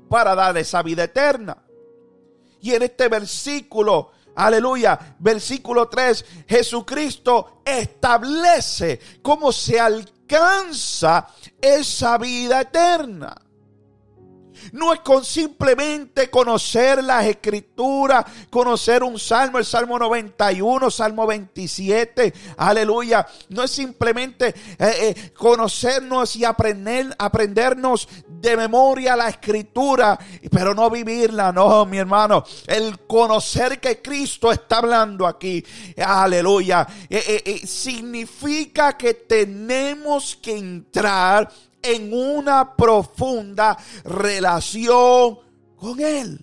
para 0.09 0.35
dar 0.35 0.57
esa 0.57 0.83
vida 0.83 1.05
eterna. 1.05 1.59
Y 2.61 2.73
en 2.73 2.83
este 2.83 3.09
versículo, 3.09 4.13
aleluya, 4.37 5.17
versículo 5.19 5.89
3, 5.89 6.25
Jesucristo 6.47 7.63
establece 7.65 9.01
cómo 9.23 9.51
se 9.51 9.81
alcanza 9.81 11.29
esa 11.61 12.17
vida 12.17 12.61
eterna. 12.61 13.44
No 14.73 14.93
es 14.93 15.01
con 15.01 15.25
simplemente 15.25 16.31
conocer 16.31 17.03
las 17.03 17.27
escrituras, 17.27 18.25
conocer 18.51 19.03
un 19.03 19.19
salmo, 19.19 19.59
el 19.59 19.65
Salmo 19.65 19.99
91, 19.99 20.91
Salmo 20.91 21.27
27, 21.27 22.33
aleluya. 22.57 23.27
No 23.49 23.63
es 23.63 23.71
simplemente 23.71 24.49
eh, 24.49 24.55
eh, 24.79 25.33
conocernos 25.37 26.37
y 26.37 26.45
aprender, 26.45 27.15
aprendernos 27.19 28.09
de 28.29 28.57
memoria 28.57 29.17
la 29.17 29.29
escritura, 29.29 30.19
pero 30.51 30.75
no 30.75 30.91
vivirla, 30.91 31.53
no, 31.53 31.85
mi 31.87 31.99
hermano. 31.99 32.45
El 32.67 33.01
conocer 33.01 33.81
que 33.81 34.01
Cristo 34.01 34.53
está 34.53 34.79
hablando 34.79 35.27
aquí, 35.27 35.65
aleluya, 35.97 36.87
eh, 37.09 37.63
significa 37.67 38.97
que 38.97 39.15
tenemos 39.15 40.37
que 40.37 40.57
entrar 40.57 41.51
en 41.85 42.13
una 42.13 42.75
profunda 42.75 43.77
relación 44.05 45.39
con 45.77 46.01
Él. 46.01 46.41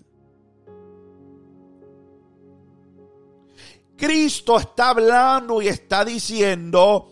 Cristo 3.98 4.58
está 4.58 4.90
hablando 4.90 5.62
y 5.62 5.68
está 5.68 6.06
diciendo 6.06 7.12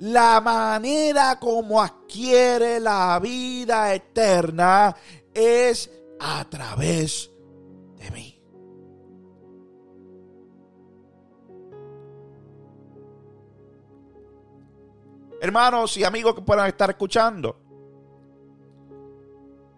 la 0.00 0.40
manera 0.40 1.38
como 1.38 1.80
adquiere 1.80 2.80
la 2.80 3.18
vida 3.20 3.94
eterna 3.94 4.94
es 5.32 5.90
a 6.20 6.44
través 6.48 7.30
de 7.96 8.10
mí. 8.10 8.34
hermanos 15.44 15.94
y 15.98 16.04
amigos 16.04 16.34
que 16.34 16.40
puedan 16.40 16.66
estar 16.68 16.88
escuchando. 16.88 17.63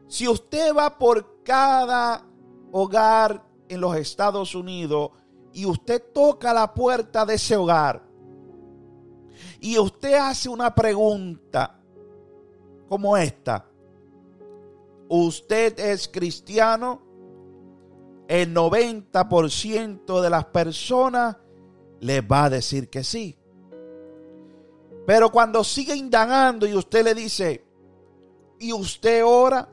Si 0.08 0.28
usted 0.28 0.74
va 0.74 0.98
por 0.98 1.42
cada 1.42 2.24
hogar 2.72 3.44
en 3.68 3.80
los 3.80 3.96
Estados 3.96 4.54
Unidos 4.54 5.10
y 5.52 5.66
usted 5.66 6.02
toca 6.12 6.52
la 6.52 6.74
puerta 6.74 7.24
de 7.26 7.34
ese 7.34 7.56
hogar 7.56 8.06
y 9.60 9.78
usted 9.78 10.14
hace 10.14 10.48
una 10.48 10.74
pregunta 10.74 11.80
como 12.88 13.16
esta, 13.16 13.66
¿usted 15.08 15.78
es 15.80 16.08
cristiano? 16.08 17.02
El 18.28 18.54
90% 18.54 20.20
de 20.20 20.30
las 20.30 20.44
personas 20.46 21.36
le 22.00 22.20
va 22.20 22.44
a 22.44 22.50
decir 22.50 22.90
que 22.90 23.04
sí. 23.04 23.38
Pero 25.06 25.30
cuando 25.30 25.62
sigue 25.62 25.94
indagando 25.94 26.66
y 26.66 26.74
usted 26.74 27.04
le 27.04 27.14
dice, 27.14 27.64
¿y 28.58 28.72
usted 28.72 29.24
ora? 29.24 29.68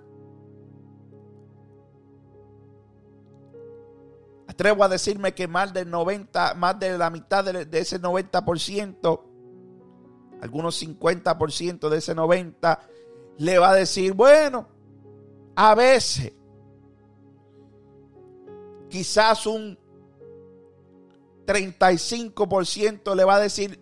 Atrevo 4.54 4.84
a 4.84 4.88
decirme 4.88 5.34
que 5.34 5.48
más 5.48 5.74
del 5.74 5.90
90, 5.90 6.54
más 6.54 6.80
de 6.80 6.96
la 6.96 7.10
mitad 7.10 7.44
de, 7.44 7.80
ese 7.80 8.00
90%, 8.00 9.22
algunos 10.42 10.84
50% 10.84 11.90
de 11.90 11.98
ese 11.98 12.14
90, 12.14 12.80
le 13.40 13.58
va 13.58 13.72
a 13.72 13.74
decir, 13.74 14.14
bueno, 14.14 14.68
a 15.56 15.74
veces, 15.74 16.34
quizás 18.90 19.48
un 19.48 19.76
35% 21.48 23.16
le 23.16 23.24
va 23.24 23.36
a 23.38 23.40
decir, 23.40 23.80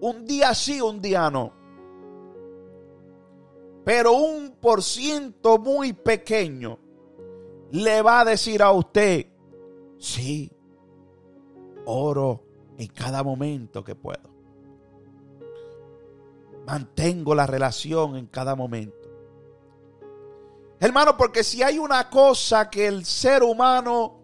un 0.00 0.26
día 0.26 0.52
sí, 0.52 0.80
un 0.80 1.00
día 1.00 1.30
no. 1.30 1.52
Pero 3.84 4.14
un 4.14 4.56
por 4.60 4.82
ciento 4.82 5.58
muy 5.58 5.92
pequeño 5.92 6.80
le 7.70 8.02
va 8.02 8.20
a 8.20 8.24
decir 8.24 8.62
a 8.62 8.72
usted, 8.72 9.26
sí, 9.98 10.50
oro 11.84 12.44
en 12.78 12.88
cada 12.88 13.22
momento 13.22 13.84
que 13.84 13.94
puedo. 13.94 14.28
Mantengo 16.66 17.34
la 17.34 17.46
relación 17.46 18.16
en 18.16 18.26
cada 18.26 18.54
momento. 18.54 19.08
Hermano, 20.80 21.16
porque 21.16 21.42
si 21.42 21.62
hay 21.62 21.78
una 21.78 22.08
cosa 22.08 22.70
que 22.70 22.86
el 22.86 23.04
ser 23.04 23.42
humano 23.42 24.20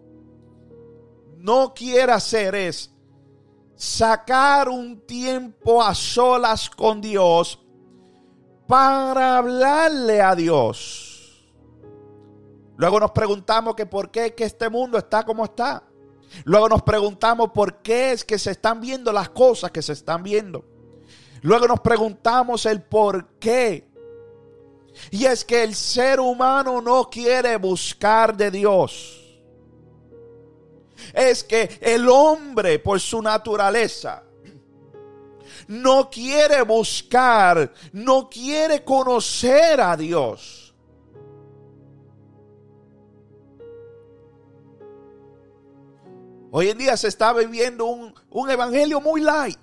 no 1.37 1.73
quiere 1.73 2.11
hacer 2.11 2.55
es 2.55 2.91
sacar 3.75 4.69
un 4.69 5.01
tiempo 5.01 5.83
a 5.83 5.93
solas 5.93 6.69
con 6.69 7.01
Dios 7.01 7.59
para 8.67 9.37
hablarle 9.37 10.21
a 10.21 10.33
Dios. 10.33 11.04
Luego 12.77 12.99
nos 12.99 13.11
preguntamos 13.11 13.75
que 13.75 13.85
por 13.85 14.11
qué 14.11 14.27
es 14.27 14.31
que 14.33 14.43
este 14.43 14.69
mundo 14.69 14.97
está 14.97 15.23
como 15.23 15.45
está. 15.45 15.83
Luego 16.43 16.67
nos 16.69 16.83
preguntamos 16.83 17.51
por 17.53 17.81
qué 17.81 18.11
es 18.11 18.25
que 18.25 18.37
se 18.37 18.51
están 18.51 18.81
viendo 18.81 19.13
las 19.13 19.29
cosas 19.29 19.71
que 19.71 19.81
se 19.81 19.93
están 19.93 20.23
viendo. 20.23 20.65
Luego 21.41 21.67
nos 21.67 21.79
preguntamos 21.79 22.65
el 22.65 22.81
por 22.81 23.37
qué. 23.39 23.87
Y 25.11 25.25
es 25.25 25.45
que 25.45 25.63
el 25.63 25.75
ser 25.75 26.19
humano 26.19 26.81
no 26.81 27.09
quiere 27.09 27.57
buscar 27.57 28.35
de 28.35 28.51
Dios. 28.51 29.21
Es 31.13 31.43
que 31.43 31.77
el 31.81 32.09
hombre 32.09 32.79
por 32.79 32.99
su 32.99 33.21
naturaleza 33.21 34.23
no 35.67 36.09
quiere 36.09 36.61
buscar, 36.61 37.71
no 37.91 38.29
quiere 38.29 38.83
conocer 38.83 39.81
a 39.81 39.95
Dios. 39.95 40.64
Hoy 46.57 46.69
en 46.69 46.77
día 46.77 46.95
se 46.95 47.09
está 47.09 47.33
viviendo 47.33 47.83
un, 47.83 48.49
evangelio 48.49 49.01
muy 49.01 49.19
light. 49.19 49.59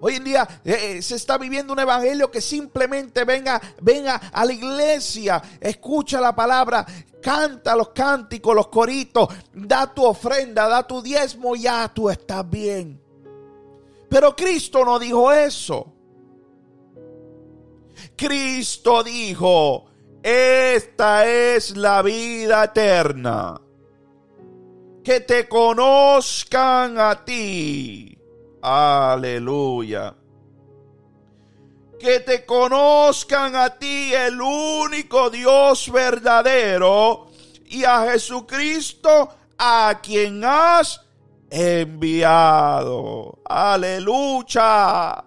Hoy 0.00 0.14
en 0.14 0.24
día 0.24 0.48
eh, 0.64 0.96
eh, 0.96 1.02
se 1.02 1.16
está 1.16 1.36
viviendo 1.36 1.74
un 1.74 1.78
evangelio 1.78 2.30
que 2.30 2.40
simplemente 2.40 3.26
venga, 3.26 3.60
venga 3.82 4.14
a 4.32 4.46
la 4.46 4.54
iglesia, 4.54 5.42
escucha 5.60 6.18
la 6.18 6.34
palabra, 6.34 6.86
canta 7.20 7.76
los 7.76 7.90
cánticos, 7.90 8.56
los 8.56 8.68
coritos, 8.68 9.28
da 9.52 9.92
tu 9.92 10.02
ofrenda, 10.06 10.66
da 10.66 10.86
tu 10.86 11.02
diezmo, 11.02 11.54
ya 11.54 11.92
tú 11.92 12.08
estás 12.08 12.48
bien. 12.48 12.98
Pero 14.08 14.34
Cristo 14.34 14.82
no 14.82 14.98
dijo 14.98 15.30
eso. 15.30 15.92
Cristo 18.16 19.02
dijo, 19.04 19.90
esta 20.22 21.26
es 21.28 21.76
la 21.76 22.00
vida 22.00 22.64
eterna 22.64 23.60
que 25.08 25.20
te 25.20 25.48
conozcan 25.48 26.98
a 26.98 27.24
ti. 27.24 28.14
Aleluya. 28.60 30.14
Que 31.98 32.20
te 32.20 32.44
conozcan 32.44 33.56
a 33.56 33.70
ti 33.70 34.12
el 34.12 34.38
único 34.38 35.30
Dios 35.30 35.90
verdadero 35.90 37.28
y 37.64 37.84
a 37.84 38.10
Jesucristo 38.10 39.30
a 39.56 39.98
quien 40.02 40.44
has 40.44 41.00
enviado. 41.48 43.38
Aleluya. 43.46 45.24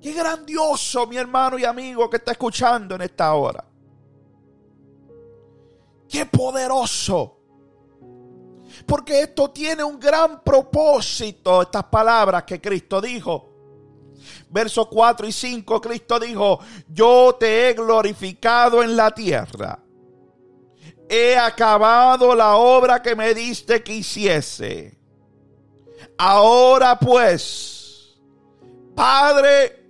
Qué 0.00 0.12
grandioso, 0.14 1.06
mi 1.06 1.18
hermano 1.18 1.58
y 1.58 1.66
amigo 1.66 2.08
que 2.08 2.16
está 2.16 2.32
escuchando 2.32 2.94
en 2.94 3.02
esta 3.02 3.34
hora. 3.34 3.62
Qué 6.08 6.24
poderoso 6.24 7.43
porque 8.86 9.22
esto 9.22 9.50
tiene 9.50 9.84
un 9.84 9.98
gran 9.98 10.42
propósito, 10.42 11.62
estas 11.62 11.84
palabras 11.84 12.44
que 12.44 12.60
Cristo 12.60 13.00
dijo. 13.00 13.50
Versos 14.48 14.88
4 14.88 15.26
y 15.26 15.32
5, 15.32 15.80
Cristo 15.80 16.18
dijo, 16.18 16.60
yo 16.88 17.36
te 17.38 17.68
he 17.68 17.74
glorificado 17.74 18.82
en 18.82 18.96
la 18.96 19.10
tierra. 19.10 19.78
He 21.08 21.36
acabado 21.36 22.34
la 22.34 22.56
obra 22.56 23.02
que 23.02 23.14
me 23.14 23.34
diste 23.34 23.82
que 23.82 23.96
hiciese. 23.96 24.98
Ahora 26.16 26.98
pues, 26.98 28.16
Padre, 28.94 29.88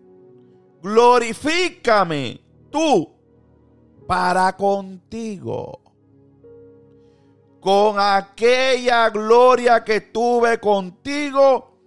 glorifícame 0.82 2.40
tú 2.70 3.14
para 4.06 4.56
contigo 4.56 5.83
con 7.64 7.98
aquella 7.98 9.08
gloria 9.08 9.82
que 9.82 10.02
tuve 10.02 10.60
contigo 10.60 11.78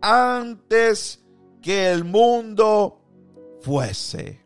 antes 0.00 1.22
que 1.62 1.92
el 1.92 2.02
mundo 2.02 2.98
fuese. 3.60 4.42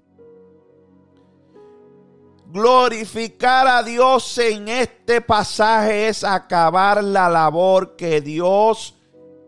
Glorificar 2.49 3.67
a 3.67 3.83
Dios 3.83 4.37
en 4.37 4.69
este 4.69 5.23
pasaje 5.23 6.09
es 6.09 6.23
acabar 6.23 7.03
la 7.03 7.31
labor 7.31 7.97
que 7.97 8.21
Dios 8.21 8.99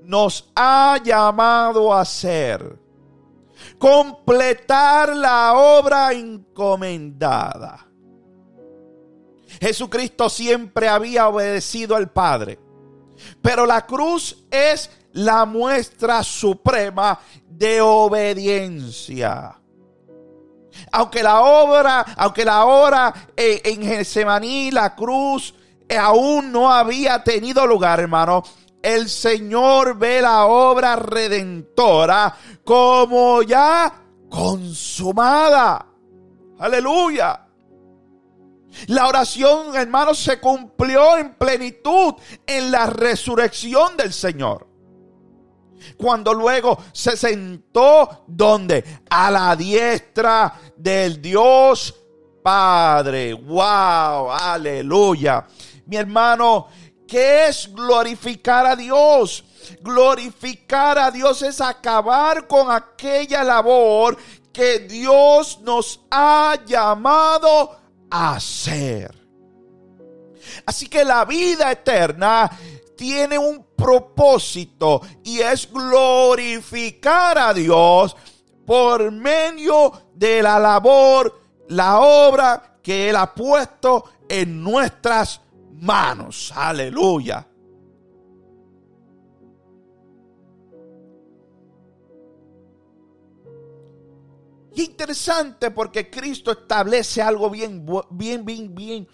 nos 0.00 0.50
ha 0.56 0.98
llamado 1.04 1.92
a 1.92 2.00
hacer. 2.00 2.80
Completar 3.78 5.14
la 5.14 5.52
obra 5.58 6.14
encomendada. 6.14 7.87
Jesucristo 9.60 10.28
siempre 10.28 10.88
había 10.88 11.28
obedecido 11.28 11.96
al 11.96 12.10
Padre. 12.10 12.58
Pero 13.42 13.66
la 13.66 13.86
cruz 13.86 14.44
es 14.50 14.90
la 15.12 15.44
muestra 15.44 16.22
suprema 16.22 17.18
de 17.48 17.80
obediencia. 17.80 19.54
Aunque 20.92 21.22
la 21.22 21.40
obra, 21.40 22.04
aunque 22.16 22.44
la 22.44 22.64
hora 22.64 23.12
eh, 23.36 23.60
en 23.64 23.82
Getsemaní, 23.82 24.70
la 24.70 24.94
cruz 24.94 25.54
eh, 25.88 25.96
aún 25.96 26.52
no 26.52 26.72
había 26.72 27.24
tenido 27.24 27.66
lugar, 27.66 27.98
hermano, 28.00 28.44
el 28.80 29.08
Señor 29.08 29.98
ve 29.98 30.22
la 30.22 30.46
obra 30.46 30.94
redentora 30.94 32.34
como 32.64 33.42
ya 33.42 33.92
consumada. 34.28 35.84
Aleluya. 36.60 37.47
La 38.88 39.08
oración, 39.08 39.74
hermanos, 39.76 40.18
se 40.18 40.38
cumplió 40.38 41.16
en 41.16 41.34
plenitud 41.34 42.14
en 42.46 42.70
la 42.70 42.86
resurrección 42.86 43.96
del 43.96 44.12
Señor. 44.12 44.66
Cuando 45.96 46.34
luego 46.34 46.78
se 46.92 47.16
sentó 47.16 48.24
donde? 48.26 48.84
A 49.10 49.30
la 49.30 49.56
diestra 49.56 50.54
del 50.76 51.20
Dios 51.20 51.94
Padre. 52.42 53.32
Wow, 53.34 54.30
aleluya. 54.30 55.46
Mi 55.86 55.96
hermano, 55.96 56.68
¿Qué 57.08 57.48
es 57.48 57.74
glorificar 57.74 58.66
a 58.66 58.76
Dios? 58.76 59.42
Glorificar 59.80 60.98
a 60.98 61.10
Dios 61.10 61.40
es 61.40 61.58
acabar 61.58 62.46
con 62.46 62.70
aquella 62.70 63.42
labor 63.42 64.18
que 64.52 64.80
Dios 64.80 65.58
nos 65.62 66.00
ha 66.10 66.58
llamado 66.66 67.78
hacer. 68.10 69.14
Así 70.66 70.88
que 70.88 71.04
la 71.04 71.24
vida 71.24 71.72
eterna 71.72 72.50
tiene 72.96 73.38
un 73.38 73.64
propósito 73.76 75.00
y 75.24 75.40
es 75.40 75.70
glorificar 75.72 77.38
a 77.38 77.54
Dios 77.54 78.16
por 78.66 79.10
medio 79.10 79.92
de 80.14 80.42
la 80.42 80.58
labor, 80.58 81.40
la 81.68 82.00
obra 82.00 82.78
que 82.82 83.08
Él 83.08 83.16
ha 83.16 83.34
puesto 83.34 84.04
en 84.28 84.62
nuestras 84.62 85.40
manos. 85.80 86.52
Aleluya. 86.54 87.47
Y 94.78 94.84
interesante 94.84 95.72
porque 95.72 96.08
Cristo 96.08 96.52
establece 96.52 97.20
algo 97.20 97.50
bien, 97.50 97.84
bien, 98.10 98.44
bien, 98.44 98.72
bien, 98.72 99.08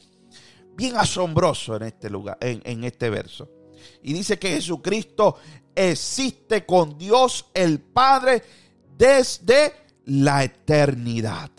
bien 0.76 0.96
asombroso 0.98 1.76
en 1.76 1.84
este 1.84 2.10
lugar, 2.10 2.36
en, 2.42 2.60
en 2.66 2.84
este 2.84 3.08
verso. 3.08 3.48
Y 4.02 4.12
dice 4.12 4.38
que 4.38 4.50
Jesucristo 4.50 5.38
existe 5.74 6.66
con 6.66 6.98
Dios 6.98 7.46
el 7.54 7.80
Padre 7.80 8.42
desde 8.94 9.72
la 10.04 10.44
eternidad. 10.44 11.50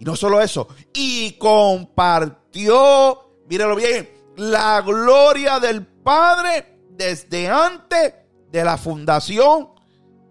Y 0.00 0.04
no 0.04 0.16
solo 0.16 0.42
eso, 0.42 0.66
y 0.92 1.34
compartió, 1.38 3.36
míralo 3.48 3.76
bien, 3.76 4.10
la 4.36 4.82
gloria 4.82 5.60
del 5.60 5.86
Padre 5.86 6.80
desde 6.90 7.46
antes 7.46 8.14
de 8.50 8.64
la 8.64 8.76
fundación 8.76 9.75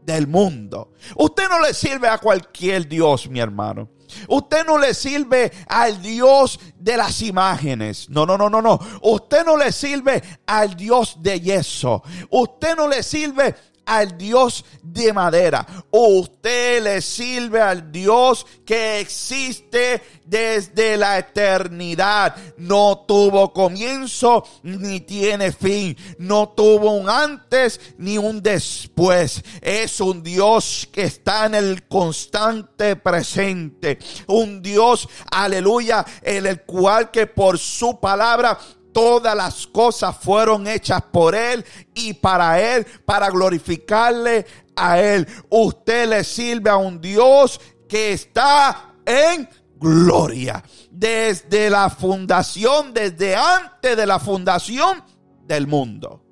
del 0.06 0.28
mundo. 0.28 0.92
Usted 1.16 1.50
no 1.50 1.60
le 1.60 1.74
sirve 1.74 2.08
a 2.08 2.18
cualquier 2.18 2.88
Dios, 2.88 3.28
mi 3.30 3.40
hermano. 3.40 3.90
Usted 4.28 4.66
no 4.66 4.78
le 4.78 4.94
sirve 4.94 5.52
al 5.68 6.02
Dios 6.02 6.60
de 6.78 6.98
las 6.98 7.22
imágenes. 7.22 8.10
No, 8.10 8.26
no, 8.26 8.38
no, 8.38 8.50
no, 8.50 8.62
no. 8.62 8.80
Usted 9.02 9.46
no 9.46 9.58
le 9.58 9.72
sirve 9.72 10.22
al 10.46 10.76
Dios 10.76 11.18
de 11.22 11.40
yeso. 11.40 12.04
Usted 12.30 12.76
no 12.76 12.88
le 12.88 13.04
sirve 13.04 13.56
al 13.86 14.18
Dios 14.18 14.66
de 14.82 15.14
madera. 15.14 15.66
Usted 15.92 16.84
le 16.84 17.02
sirve 17.02 17.62
al 17.62 17.92
Dios 17.92 18.46
que 18.66 19.00
existe 19.00 20.02
desde 20.26 20.98
la 20.98 21.20
eternidad. 21.20 22.36
No 22.58 23.06
tuvo 23.08 23.54
comienzo 23.54 24.46
ni 24.64 25.02
tiene 25.02 25.52
fin. 25.52 25.96
No 26.18 26.50
tuvo 26.50 26.92
un 26.92 27.10
antes 27.10 27.80
ni 27.98 28.18
un 28.18 28.42
después. 28.42 29.44
Es 29.62 30.00
un 30.00 30.24
Dios 30.24 30.88
que 30.92 31.04
está 31.04 31.46
en 31.46 31.56
el 31.56 31.88
constante 31.88 32.96
presente. 32.96 34.00
Un 34.28 34.62
Dios, 34.62 35.08
aleluya, 35.32 36.06
en 36.22 36.46
el 36.46 36.62
cual 36.64 37.12
que 37.12 37.28
por 37.28 37.58
su 37.58 38.00
palabra 38.00 38.58
todas 38.96 39.36
las 39.36 39.68
cosas 39.68 40.16
fueron 40.16 40.68
hechas 40.68 41.02
por 41.12 41.36
Él 41.36 41.66
y 41.94 42.14
para 42.14 42.62
Él, 42.62 42.88
para 43.06 43.30
glorificarle 43.30 44.46
a 44.74 45.02
Él. 45.02 45.28
Usted 45.50 46.08
le 46.08 46.24
sirve 46.24 46.70
a 46.70 46.78
un 46.78 47.02
Dios 47.02 47.60
que 47.90 48.14
está 48.14 48.94
en 49.06 49.50
gloria. 49.76 50.64
Desde 50.90 51.70
la 51.70 51.90
fundación, 51.90 52.94
desde 52.94 53.36
antes 53.36 53.98
de 53.98 54.06
la 54.06 54.18
fundación 54.18 55.04
del 55.44 55.68
mundo. 55.68 56.24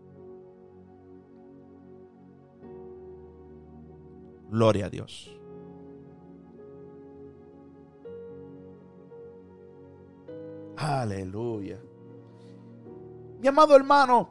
Gloria 4.49 4.85
a 4.85 4.89
Dios. 4.89 5.29
Aleluya. 10.77 11.77
Mi 13.43 13.49
amado 13.49 13.75
hermano, 13.75 14.29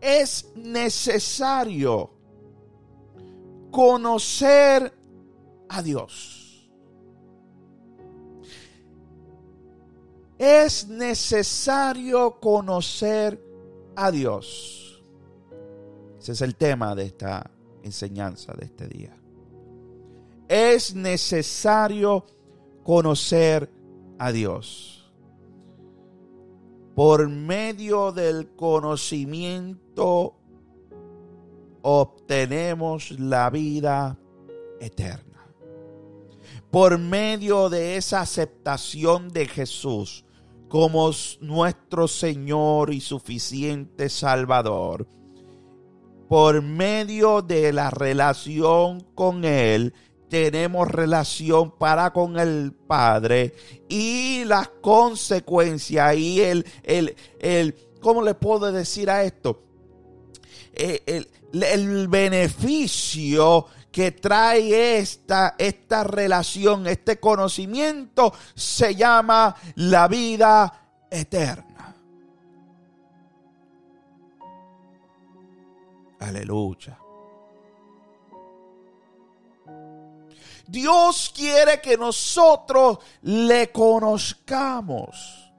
es 0.00 0.52
necesario 0.54 2.12
conocer 3.72 4.94
a 5.68 5.82
Dios. 5.82 6.70
Es 10.38 10.86
necesario 10.86 12.38
conocer 12.38 13.42
a 13.96 14.12
Dios. 14.12 15.02
Ese 16.20 16.30
es 16.30 16.40
el 16.42 16.54
tema 16.54 16.94
de 16.94 17.06
esta 17.06 17.50
enseñanza 17.82 18.52
de 18.52 18.66
este 18.66 18.86
día. 18.86 19.16
Es 20.46 20.94
necesario 20.94 22.24
conocer 22.84 23.68
a 24.20 24.30
Dios 24.30 24.99
por 27.00 27.30
medio 27.30 28.12
del 28.12 28.50
conocimiento 28.56 30.36
obtenemos 31.80 33.12
la 33.12 33.48
vida 33.48 34.18
eterna. 34.82 35.46
Por 36.70 36.98
medio 36.98 37.70
de 37.70 37.96
esa 37.96 38.20
aceptación 38.20 39.30
de 39.30 39.46
Jesús 39.46 40.26
como 40.68 41.10
nuestro 41.40 42.06
Señor 42.06 42.92
y 42.92 43.00
suficiente 43.00 44.10
Salvador, 44.10 45.08
por 46.28 46.60
medio 46.60 47.40
de 47.40 47.72
la 47.72 47.88
relación 47.88 49.00
con 49.14 49.46
Él, 49.46 49.94
tenemos 50.30 50.88
relación 50.88 51.72
para 51.72 52.12
con 52.12 52.38
el 52.38 52.72
Padre 52.72 53.52
y 53.88 54.44
las 54.44 54.68
consecuencias 54.80 56.16
y 56.16 56.40
el, 56.40 56.64
el, 56.84 57.16
el 57.40 57.74
¿cómo 58.00 58.22
le 58.22 58.34
puedo 58.34 58.70
decir 58.70 59.10
a 59.10 59.24
esto? 59.24 59.64
Eh, 60.72 61.02
el, 61.04 61.28
el, 61.64 62.06
beneficio 62.06 63.66
que 63.90 64.12
trae 64.12 64.98
esta, 64.98 65.56
esta 65.58 66.04
relación, 66.04 66.86
este 66.86 67.18
conocimiento, 67.18 68.32
se 68.54 68.94
llama 68.94 69.56
la 69.74 70.06
vida 70.06 70.72
eterna. 71.10 71.96
Aleluya. 76.20 76.99
Dios 80.70 81.32
quiere 81.34 81.80
que 81.80 81.96
nosotros 81.96 82.98
le 83.22 83.72
conozcamos. 83.72 85.50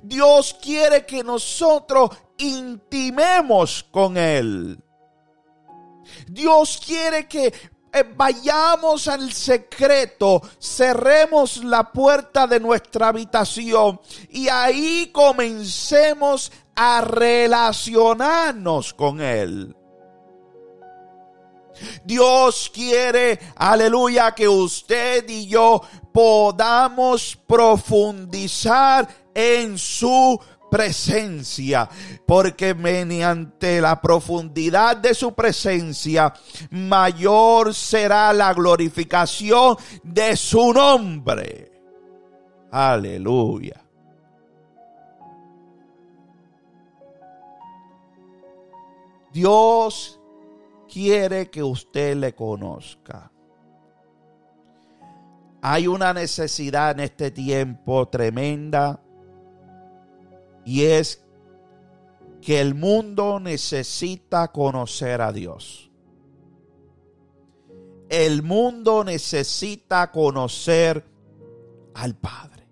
Dios 0.00 0.56
quiere 0.62 1.04
que 1.04 1.24
nosotros 1.24 2.10
intimemos 2.38 3.84
con 3.90 4.16
Él. 4.16 4.78
Dios 6.28 6.80
quiere 6.86 7.26
que 7.26 7.46
eh, 7.46 8.04
vayamos 8.14 9.08
al 9.08 9.32
secreto, 9.32 10.40
cerremos 10.60 11.64
la 11.64 11.90
puerta 11.90 12.46
de 12.46 12.60
nuestra 12.60 13.08
habitación 13.08 14.00
y 14.30 14.48
ahí 14.48 15.10
comencemos 15.12 16.52
a 16.76 17.00
relacionarnos 17.00 18.94
con 18.94 19.20
Él. 19.20 19.74
Dios 22.04 22.70
quiere, 22.72 23.38
aleluya, 23.56 24.32
que 24.34 24.48
usted 24.48 25.28
y 25.28 25.46
yo 25.46 25.80
podamos 26.12 27.38
profundizar 27.46 29.08
en 29.34 29.78
su 29.78 30.38
presencia, 30.70 31.88
porque 32.26 32.74
mediante 32.74 33.80
la 33.80 34.00
profundidad 34.00 34.96
de 34.96 35.14
su 35.14 35.34
presencia, 35.34 36.32
mayor 36.70 37.74
será 37.74 38.32
la 38.32 38.54
glorificación 38.54 39.76
de 40.02 40.34
su 40.34 40.72
nombre. 40.72 41.72
Aleluya. 42.70 43.82
Dios 49.30 50.18
quiere 50.92 51.50
que 51.50 51.62
usted 51.62 52.16
le 52.16 52.34
conozca. 52.34 53.32
Hay 55.62 55.86
una 55.86 56.12
necesidad 56.12 56.90
en 56.90 57.00
este 57.00 57.30
tiempo 57.30 58.08
tremenda 58.08 59.02
y 60.64 60.82
es 60.82 61.24
que 62.42 62.60
el 62.60 62.74
mundo 62.74 63.40
necesita 63.40 64.48
conocer 64.48 65.22
a 65.22 65.32
Dios. 65.32 65.90
El 68.08 68.42
mundo 68.42 69.04
necesita 69.04 70.10
conocer 70.10 71.06
al 71.94 72.16
Padre. 72.16 72.66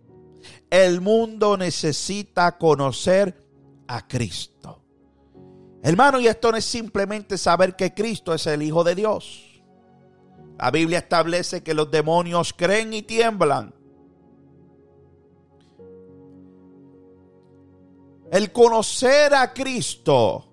El 0.69 1.01
mundo 1.01 1.57
necesita 1.57 2.59
conocer 2.59 3.47
a 3.87 4.07
Cristo. 4.07 4.80
Hermano, 5.83 6.21
y 6.21 6.27
esto 6.27 6.53
no 6.53 6.59
es 6.59 6.65
simplemente 6.65 7.39
saber 7.39 7.75
que 7.75 7.95
Cristo 7.95 8.35
es 8.35 8.47
el 8.47 8.63
Hijo 8.63 8.85
de 8.85 8.95
Dios. 8.95 9.63
La 10.59 10.71
Biblia 10.71 10.99
establece 10.99 11.63
que 11.63 11.73
los 11.73 11.91
demonios 11.91 12.53
creen 12.53 12.93
y 12.93 13.03
tiemblan. 13.03 13.75
El 18.31 18.53
conocer 18.53 19.35
a 19.35 19.53
Cristo 19.55 20.53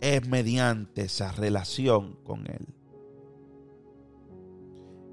es 0.00 0.26
mediante 0.26 1.02
esa 1.02 1.30
relación 1.30 2.18
con 2.24 2.46
Él. 2.48 2.66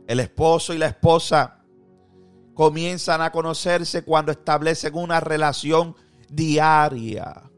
El 0.07 0.19
esposo 0.19 0.73
y 0.73 0.79
la 0.79 0.87
esposa 0.87 1.63
comienzan 2.55 3.21
a 3.21 3.31
conocerse 3.31 4.03
cuando 4.03 4.31
establecen 4.31 4.95
una 4.95 5.19
relación 5.19 5.95
diaria. 6.27 7.49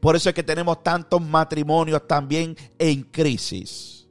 Por 0.00 0.16
eso 0.16 0.28
es 0.28 0.34
que 0.34 0.42
tenemos 0.42 0.82
tantos 0.82 1.20
matrimonios 1.20 2.06
también 2.06 2.56
en 2.78 3.02
crisis. 3.02 4.08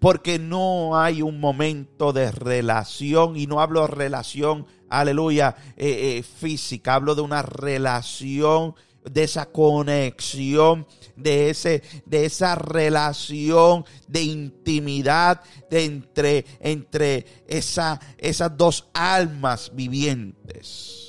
Porque 0.00 0.38
no 0.38 0.98
hay 0.98 1.22
un 1.22 1.40
momento 1.40 2.12
de 2.12 2.30
relación, 2.30 3.36
y 3.36 3.46
no 3.46 3.60
hablo 3.60 3.82
de 3.82 3.88
relación, 3.88 4.66
aleluya, 4.88 5.54
eh, 5.76 6.18
eh, 6.18 6.22
física, 6.22 6.94
hablo 6.94 7.14
de 7.14 7.22
una 7.22 7.42
relación 7.42 8.74
de 9.04 9.24
esa 9.24 9.46
conexión, 9.46 10.86
de, 11.16 11.50
ese, 11.50 11.82
de 12.04 12.26
esa 12.26 12.54
relación 12.54 13.84
de 14.06 14.22
intimidad 14.22 15.40
de 15.70 15.84
entre, 15.84 16.44
entre 16.60 17.44
esa, 17.46 18.00
esas 18.18 18.56
dos 18.56 18.88
almas 18.92 19.70
vivientes. 19.74 21.07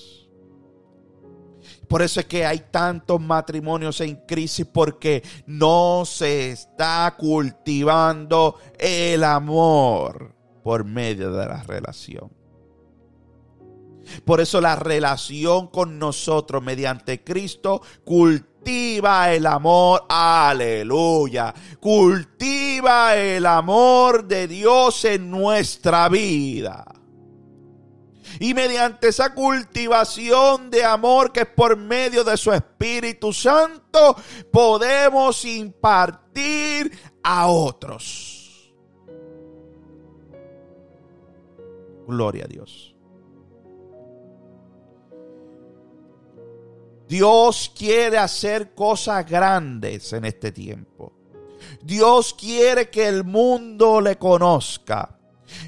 Por 1.89 2.04
eso 2.04 2.19
es 2.19 2.28
que 2.28 2.45
hay 2.45 2.65
tantos 2.71 3.19
matrimonios 3.19 3.99
en 4.02 4.17
crisis 4.28 4.67
porque 4.71 5.23
no 5.47 6.04
se 6.06 6.52
está 6.52 7.15
cultivando 7.17 8.58
el 8.78 9.23
amor 9.23 10.36
por 10.63 10.84
medio 10.86 11.32
de 11.32 11.47
la 11.47 11.63
relación. 11.63 12.32
Por 14.23 14.39
eso 14.39 14.62
la 14.62 14.75
relación 14.75 15.67
con 15.67 15.97
nosotros 15.97 16.62
mediante 16.63 17.23
Cristo 17.23 17.82
cultiva 18.04 19.34
el 19.34 19.47
amor, 19.47 20.06
aleluya, 20.10 21.54
cultiva 21.80 23.15
el 23.15 23.47
amor 23.47 24.28
de 24.28 24.47
Dios 24.47 25.06
en 25.06 25.32
nuestra 25.32 26.08
vida. 26.08 26.99
Y 28.39 28.54
mediante 28.54 29.10
esa 29.10 29.34
cultivación 29.34 30.70
de 30.70 30.84
amor 30.84 31.32
que 31.32 31.42
es 31.42 31.48
por 31.48 31.78
medio 31.78 32.24
de 32.24 32.38
su 32.38 32.52
Espíritu 32.52 33.34
Santo, 33.34 34.15
podemos 34.52 35.46
impartir 35.46 36.92
a 37.24 37.48
otros. 37.48 38.74
Gloria 42.08 42.46
a 42.46 42.48
Dios. 42.48 42.96
Dios 47.08 47.72
quiere 47.76 48.20
hacer 48.20 48.76
cosas 48.76 49.28
grandes 49.28 50.13
en 50.13 50.26
este 50.26 50.52
tiempo. 50.52 51.13
Dios 51.82 52.34
quiere 52.34 52.89
que 52.89 53.08
el 53.08 53.24
mundo 53.24 54.00
le 54.00 54.18
conozca. 54.18 55.19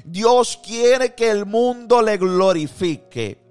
Dios 0.04 0.60
quiere 0.64 1.14
que 1.14 1.30
el 1.30 1.46
mundo 1.46 2.02
le 2.02 2.16
glorifique. 2.16 3.42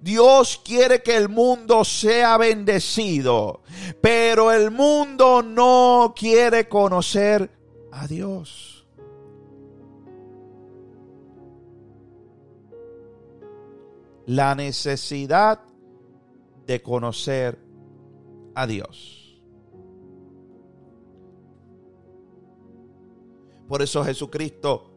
Dios 0.00 0.60
quiere 0.62 1.02
que 1.02 1.16
el 1.16 1.30
mundo 1.30 1.82
sea 1.82 2.36
bendecido, 2.36 3.62
pero 4.02 4.52
el 4.52 4.70
mundo 4.70 5.42
no 5.42 6.12
quiere 6.14 6.68
conocer 6.68 7.50
a 7.90 8.06
Dios. 8.06 8.86
La 14.26 14.54
necesidad 14.54 15.62
de 16.66 16.82
conocer 16.82 17.58
a 18.54 18.66
Dios. 18.66 19.40
Por 23.68 23.80
eso 23.80 24.04
Jesucristo 24.04 24.93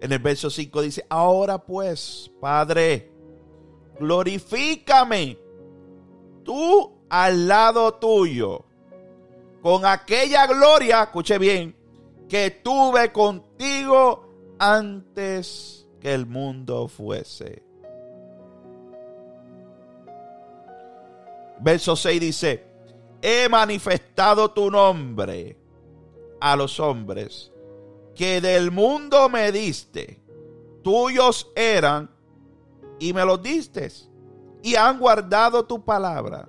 en 0.00 0.12
el 0.12 0.18
verso 0.18 0.50
5 0.50 0.82
dice, 0.82 1.06
ahora 1.08 1.58
pues, 1.58 2.30
Padre, 2.40 3.10
glorifícame 3.98 5.38
tú 6.44 6.98
al 7.08 7.48
lado 7.48 7.94
tuyo, 7.94 8.64
con 9.60 9.84
aquella 9.84 10.46
gloria, 10.46 11.02
escuche 11.02 11.38
bien, 11.38 11.76
que 12.28 12.50
tuve 12.62 13.10
contigo 13.10 14.28
antes 14.58 15.86
que 16.00 16.14
el 16.14 16.26
mundo 16.26 16.86
fuese. 16.86 17.62
Verso 21.60 21.96
6 21.96 22.20
dice, 22.20 22.64
he 23.20 23.48
manifestado 23.48 24.52
tu 24.52 24.70
nombre 24.70 25.56
a 26.40 26.54
los 26.54 26.78
hombres 26.78 27.50
que 28.18 28.40
del 28.40 28.72
mundo 28.72 29.28
me 29.28 29.52
diste, 29.52 30.20
tuyos 30.82 31.52
eran 31.54 32.10
y 32.98 33.12
me 33.12 33.24
los 33.24 33.40
diste, 33.40 33.92
y 34.60 34.74
han 34.74 34.98
guardado 34.98 35.64
tu 35.66 35.84
palabra. 35.84 36.48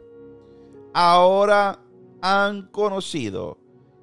Ahora 0.95 1.79
han 2.23 2.71
conocido 2.71 3.59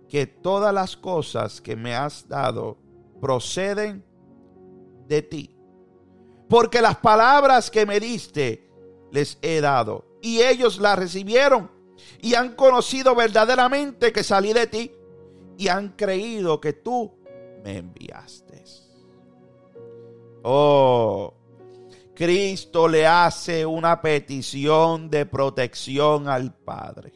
que 0.09 0.29
todas 0.29 0.73
las 0.73 0.97
cosas 0.97 1.61
que 1.61 1.75
me 1.75 1.97
has 1.97 2.29
dado 2.29 2.79
proceden 3.21 4.05
de 5.09 5.23
ti. 5.23 5.57
Porque 6.49 6.81
las 6.81 6.99
palabras 6.99 7.69
que 7.69 7.85
me 7.85 7.99
diste 7.99 8.71
les 9.11 9.39
he 9.43 9.61
dado, 9.61 10.05
y 10.23 10.41
ellos 10.41 10.79
las 10.79 10.97
recibieron, 10.97 11.69
y 12.23 12.35
han 12.35 12.55
conocido 12.55 13.17
verdaderamente 13.17 14.13
que 14.13 14.23
salí 14.23 14.53
de 14.53 14.69
ti, 14.69 14.93
y 15.59 15.67
han 15.67 15.97
creído 15.97 16.61
que 16.61 16.73
tú 16.73 17.16
me 17.67 17.79
enviaste. 17.79 18.63
Oh, 20.45 21.35
Cristo 22.15 22.87
le 22.87 23.05
hace 23.05 23.67
una 23.67 24.01
petición 24.01 25.11
de 25.11 25.27
protección 25.27 26.29
al 26.29 26.55
Padre. 26.55 27.13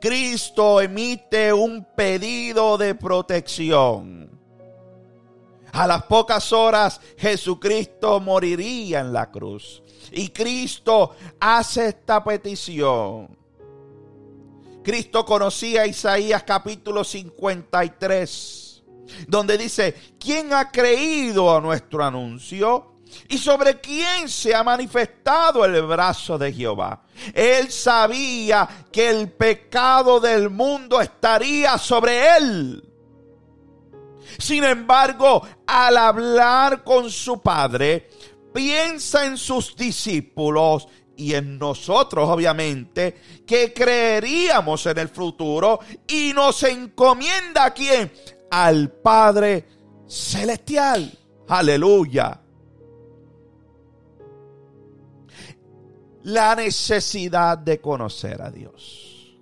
Cristo 0.00 0.80
emite 0.80 1.52
un 1.52 1.86
pedido 1.94 2.76
de 2.76 2.96
protección. 2.96 4.28
A 5.70 5.86
las 5.86 6.02
pocas 6.02 6.52
horas 6.52 7.00
Jesucristo 7.16 8.18
moriría 8.18 9.00
en 9.00 9.12
la 9.12 9.30
cruz. 9.30 9.84
Y 10.10 10.30
Cristo 10.30 11.14
hace 11.38 11.86
esta 11.90 12.24
petición. 12.24 13.38
Cristo 14.82 15.24
conocía 15.24 15.86
Isaías 15.86 16.42
capítulo 16.42 17.04
53 17.04 18.61
donde 19.26 19.58
dice, 19.58 19.94
¿quién 20.18 20.52
ha 20.52 20.70
creído 20.70 21.54
a 21.54 21.60
nuestro 21.60 22.04
anuncio? 22.04 22.92
¿Y 23.28 23.38
sobre 23.38 23.80
quién 23.80 24.28
se 24.28 24.54
ha 24.54 24.62
manifestado 24.62 25.64
el 25.64 25.82
brazo 25.82 26.38
de 26.38 26.52
Jehová? 26.52 27.02
Él 27.34 27.70
sabía 27.70 28.68
que 28.90 29.10
el 29.10 29.30
pecado 29.30 30.18
del 30.20 30.50
mundo 30.50 31.00
estaría 31.00 31.76
sobre 31.78 32.36
él. 32.36 32.88
Sin 34.38 34.64
embargo, 34.64 35.42
al 35.66 35.96
hablar 35.96 36.82
con 36.82 37.10
su 37.10 37.40
padre, 37.40 38.08
piensa 38.52 39.26
en 39.26 39.36
sus 39.36 39.76
discípulos 39.76 40.88
y 41.16 41.34
en 41.34 41.58
nosotros, 41.58 42.28
obviamente, 42.28 43.42
que 43.46 43.72
creeríamos 43.72 44.86
en 44.86 44.98
el 44.98 45.08
futuro 45.08 45.80
y 46.06 46.32
nos 46.34 46.62
encomienda 46.62 47.66
a 47.66 47.70
quién? 47.74 48.10
Al 48.52 48.90
Padre 48.90 49.64
Celestial. 50.06 51.10
Aleluya. 51.48 52.38
La 56.24 56.54
necesidad 56.54 57.56
de 57.56 57.80
conocer 57.80 58.42
a 58.42 58.50
Dios. 58.50 59.38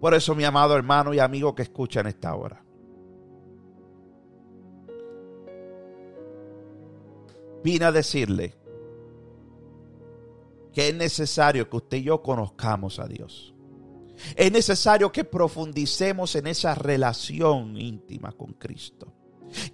Por 0.00 0.14
eso, 0.14 0.36
mi 0.36 0.44
amado 0.44 0.76
hermano 0.76 1.12
y 1.12 1.18
amigo 1.18 1.52
que 1.54 1.62
escucha 1.62 2.00
en 2.00 2.06
esta 2.06 2.34
hora. 2.36 2.64
Vine 7.64 7.84
a 7.86 7.92
decirle 7.92 8.54
que 10.72 10.90
es 10.90 10.94
necesario 10.94 11.68
que 11.68 11.76
usted 11.76 11.96
y 11.98 12.04
yo 12.04 12.22
conozcamos 12.22 13.00
a 13.00 13.08
Dios. 13.08 13.52
Es 14.36 14.52
necesario 14.52 15.10
que 15.10 15.24
profundicemos 15.24 16.34
en 16.36 16.46
esa 16.46 16.74
relación 16.74 17.76
íntima 17.76 18.32
con 18.32 18.54
Cristo. 18.54 19.12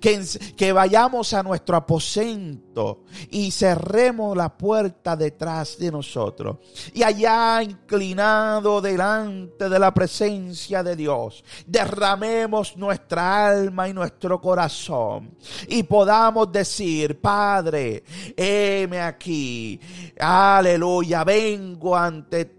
Que, 0.01 0.25
que, 0.57 0.73
vayamos 0.73 1.35
a 1.35 1.43
nuestro 1.43 1.77
aposento 1.77 3.05
y 3.31 3.51
cerremos 3.51 4.35
la 4.35 4.57
puerta 4.57 5.15
detrás 5.17 5.77
de 5.79 5.91
nosotros. 5.91 6.57
Y 6.95 7.03
allá 7.03 7.63
inclinado 7.63 8.81
delante 8.81 9.69
de 9.69 9.79
la 9.79 9.93
presencia 9.93 10.83
de 10.83 10.97
Dios, 10.97 11.45
derramemos 11.67 12.75
nuestra 12.79 13.49
alma 13.49 13.87
y 13.87 13.93
nuestro 13.93 14.41
corazón. 14.41 15.37
Y 15.69 15.83
podamos 15.83 16.51
decir, 16.51 17.21
Padre, 17.21 18.03
heme 18.35 19.01
aquí. 19.01 19.79
Aleluya, 20.19 21.23
vengo 21.23 21.95
ante 21.95 22.57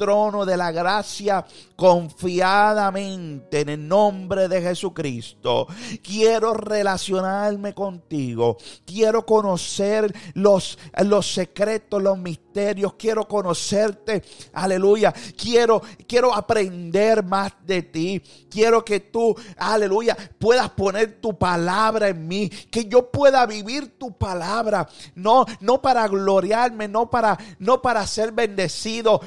trono 0.00 0.46
de 0.46 0.56
la 0.56 0.72
gracia 0.72 1.44
confiadamente 1.76 3.60
en 3.60 3.68
el 3.68 3.86
nombre 3.86 4.48
de 4.48 4.62
Jesucristo. 4.62 5.66
Quiero 6.02 6.54
relacionarme 6.54 7.74
contigo. 7.74 8.56
Quiero 8.86 9.26
conocer 9.26 10.10
los, 10.32 10.78
los 11.04 11.30
secretos, 11.30 12.02
los 12.02 12.16
misterios. 12.18 12.94
Quiero 12.94 13.28
conocerte. 13.28 14.22
Aleluya. 14.54 15.12
Quiero, 15.36 15.82
quiero 16.08 16.34
aprender 16.34 17.22
más 17.22 17.52
de 17.66 17.82
ti. 17.82 18.22
Quiero 18.50 18.82
que 18.82 19.00
tú, 19.00 19.36
aleluya, 19.58 20.16
puedas 20.38 20.70
poner 20.70 21.20
tu 21.20 21.38
palabra 21.38 22.08
en 22.08 22.26
mí. 22.26 22.48
Que 22.48 22.86
yo 22.86 23.10
pueda 23.10 23.44
vivir 23.44 23.98
tu 23.98 24.16
palabra. 24.16 24.88
No, 25.14 25.44
no 25.60 25.82
para 25.82 26.08
gloriarme, 26.08 26.88
no 26.88 27.10
para, 27.10 27.38
no 27.58 27.82
para 27.82 28.06
ser 28.06 28.32
bendecido. 28.32 29.20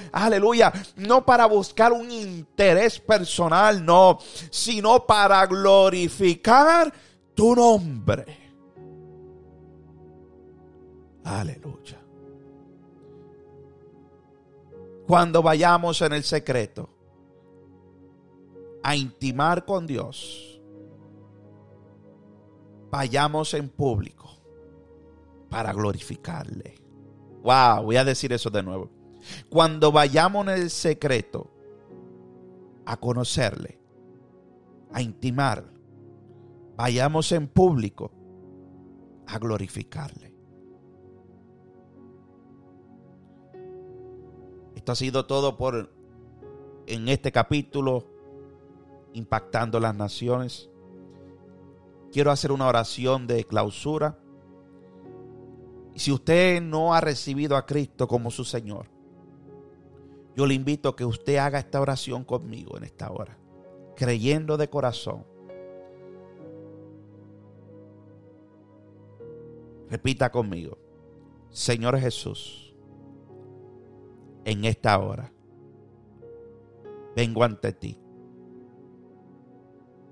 No 0.96 1.26
para 1.26 1.46
buscar 1.46 1.92
un 1.92 2.12
interés 2.12 3.00
personal, 3.00 3.84
no, 3.84 4.20
sino 4.50 5.06
para 5.06 5.46
glorificar 5.46 6.94
tu 7.34 7.56
nombre. 7.56 8.44
Aleluya. 11.24 12.00
Cuando 15.08 15.42
vayamos 15.42 16.02
en 16.02 16.14
el 16.14 16.24
secreto 16.24 16.90
a 18.84 18.96
intimar 18.96 19.66
con 19.66 19.86
Dios, 19.86 20.62
vayamos 22.90 23.54
en 23.54 23.70
público 23.70 24.30
para 25.50 25.74
glorificarle. 25.74 26.76
Wow, 27.44 27.84
voy 27.84 27.98
a 27.98 28.06
decir 28.06 28.32
eso 28.34 28.50
de 28.50 28.64
nuevo. 28.64 28.90
Cuando 29.50 29.92
vayamos 29.92 30.48
en 30.48 30.54
el 30.54 30.70
secreto 30.70 31.52
a 32.86 32.98
conocerle, 32.98 33.80
a 34.92 35.02
intimar, 35.02 35.66
vayamos 36.76 37.32
en 37.32 37.48
público 37.48 38.12
a 39.28 39.40
glorificarle. 39.40 40.34
Esto 44.76 44.92
ha 44.92 44.96
sido 44.96 45.26
todo 45.26 45.58
por 45.58 45.94
en 46.88 47.08
este 47.08 47.32
capítulo 47.32 48.06
impactando 49.14 49.80
las 49.80 49.96
naciones. 49.96 50.70
Quiero 52.12 52.32
hacer 52.32 52.52
una 52.52 52.68
oración 52.68 53.26
de 53.26 53.46
clausura. 53.46 54.20
Si 55.96 56.12
usted 56.12 56.62
no 56.62 56.94
ha 56.94 57.02
recibido 57.02 57.56
a 57.56 57.66
Cristo 57.66 58.08
como 58.08 58.30
su 58.30 58.44
Señor, 58.44 58.93
yo 60.36 60.46
le 60.46 60.54
invito 60.54 60.90
a 60.90 60.96
que 60.96 61.06
usted 61.06 61.38
haga 61.38 61.60
esta 61.60 61.80
oración 61.80 62.24
conmigo 62.24 62.78
en 62.78 62.84
esta 62.84 63.12
hora, 63.12 63.38
creyendo 63.96 64.58
de 64.58 64.70
corazón. 64.70 65.26
Repita 69.90 70.32
conmigo, 70.32 70.78
Señor 71.50 72.00
Jesús, 72.00 72.76
en 74.46 74.66
esta 74.66 74.98
hora 75.00 75.32
vengo 77.16 77.44
ante 77.44 77.72
ti 77.74 78.00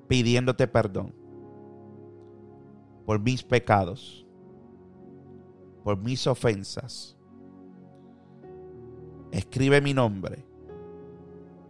pidiéndote 0.07 0.67
perdón 0.67 1.15
por 3.05 3.19
mis 3.19 3.43
pecados, 3.43 4.27
por 5.83 5.97
mis 5.97 6.27
ofensas 6.27 7.17
escribe 9.31 9.81
mi 9.81 9.93
nombre 9.93 10.45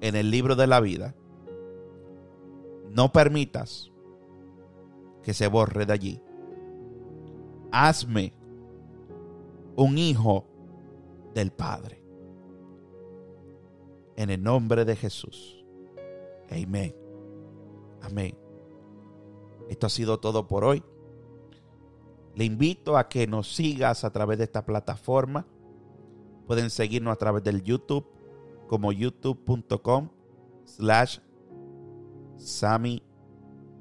en 0.02 0.15
el 0.15 0.32
libro 0.32 0.56
de 0.56 0.67
la 0.67 0.80
vida. 0.80 1.15
No 2.89 3.12
permitas 3.12 3.91
que 5.24 5.34
se 5.34 5.47
borre 5.47 5.86
de 5.86 5.93
allí. 5.93 6.21
Hazme 7.71 8.34
un 9.76 9.97
hijo 9.97 10.45
del 11.34 11.52
Padre. 11.52 12.04
En 14.17 14.30
el 14.30 14.43
nombre 14.43 14.84
de 14.84 14.95
Jesús. 14.95 15.65
Amén. 16.50 16.95
Amén. 18.02 18.38
Esto 19.69 19.88
ha 19.88 19.89
sido 19.89 20.19
todo 20.19 20.47
por 20.47 20.65
hoy. 20.65 20.84
Le 22.36 22.43
invito 22.43 22.97
a 22.97 23.08
que 23.08 23.28
nos 23.28 23.56
sigas 23.56 24.04
a 24.04 24.12
través 24.12 24.38
de 24.38 24.45
esta 24.45 24.65
plataforma 24.65 25.45
Pueden 26.51 26.69
seguirnos 26.69 27.13
a 27.13 27.15
través 27.15 27.45
del 27.45 27.63
YouTube 27.63 28.05
como 28.67 28.91
youtube.com 28.91 30.09
slash 30.65 31.19
Sami 32.35 33.01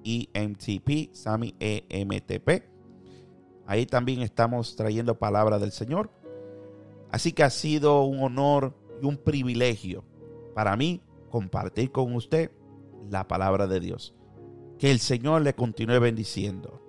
EMTP, 0.05 1.11
EMTP. 1.59 2.63
Ahí 3.67 3.87
también 3.87 4.23
estamos 4.23 4.77
trayendo 4.77 5.19
palabra 5.19 5.59
del 5.59 5.73
Señor. 5.73 6.13
Así 7.11 7.33
que 7.33 7.43
ha 7.43 7.51
sido 7.51 8.05
un 8.05 8.23
honor 8.23 8.73
y 9.03 9.05
un 9.05 9.17
privilegio 9.17 10.05
para 10.55 10.77
mí 10.77 11.03
compartir 11.29 11.91
con 11.91 12.15
usted 12.15 12.53
la 13.11 13.27
palabra 13.27 13.67
de 13.67 13.81
Dios. 13.81 14.15
Que 14.79 14.93
el 14.93 15.01
Señor 15.01 15.43
le 15.43 15.55
continúe 15.55 15.99
bendiciendo. 15.99 16.80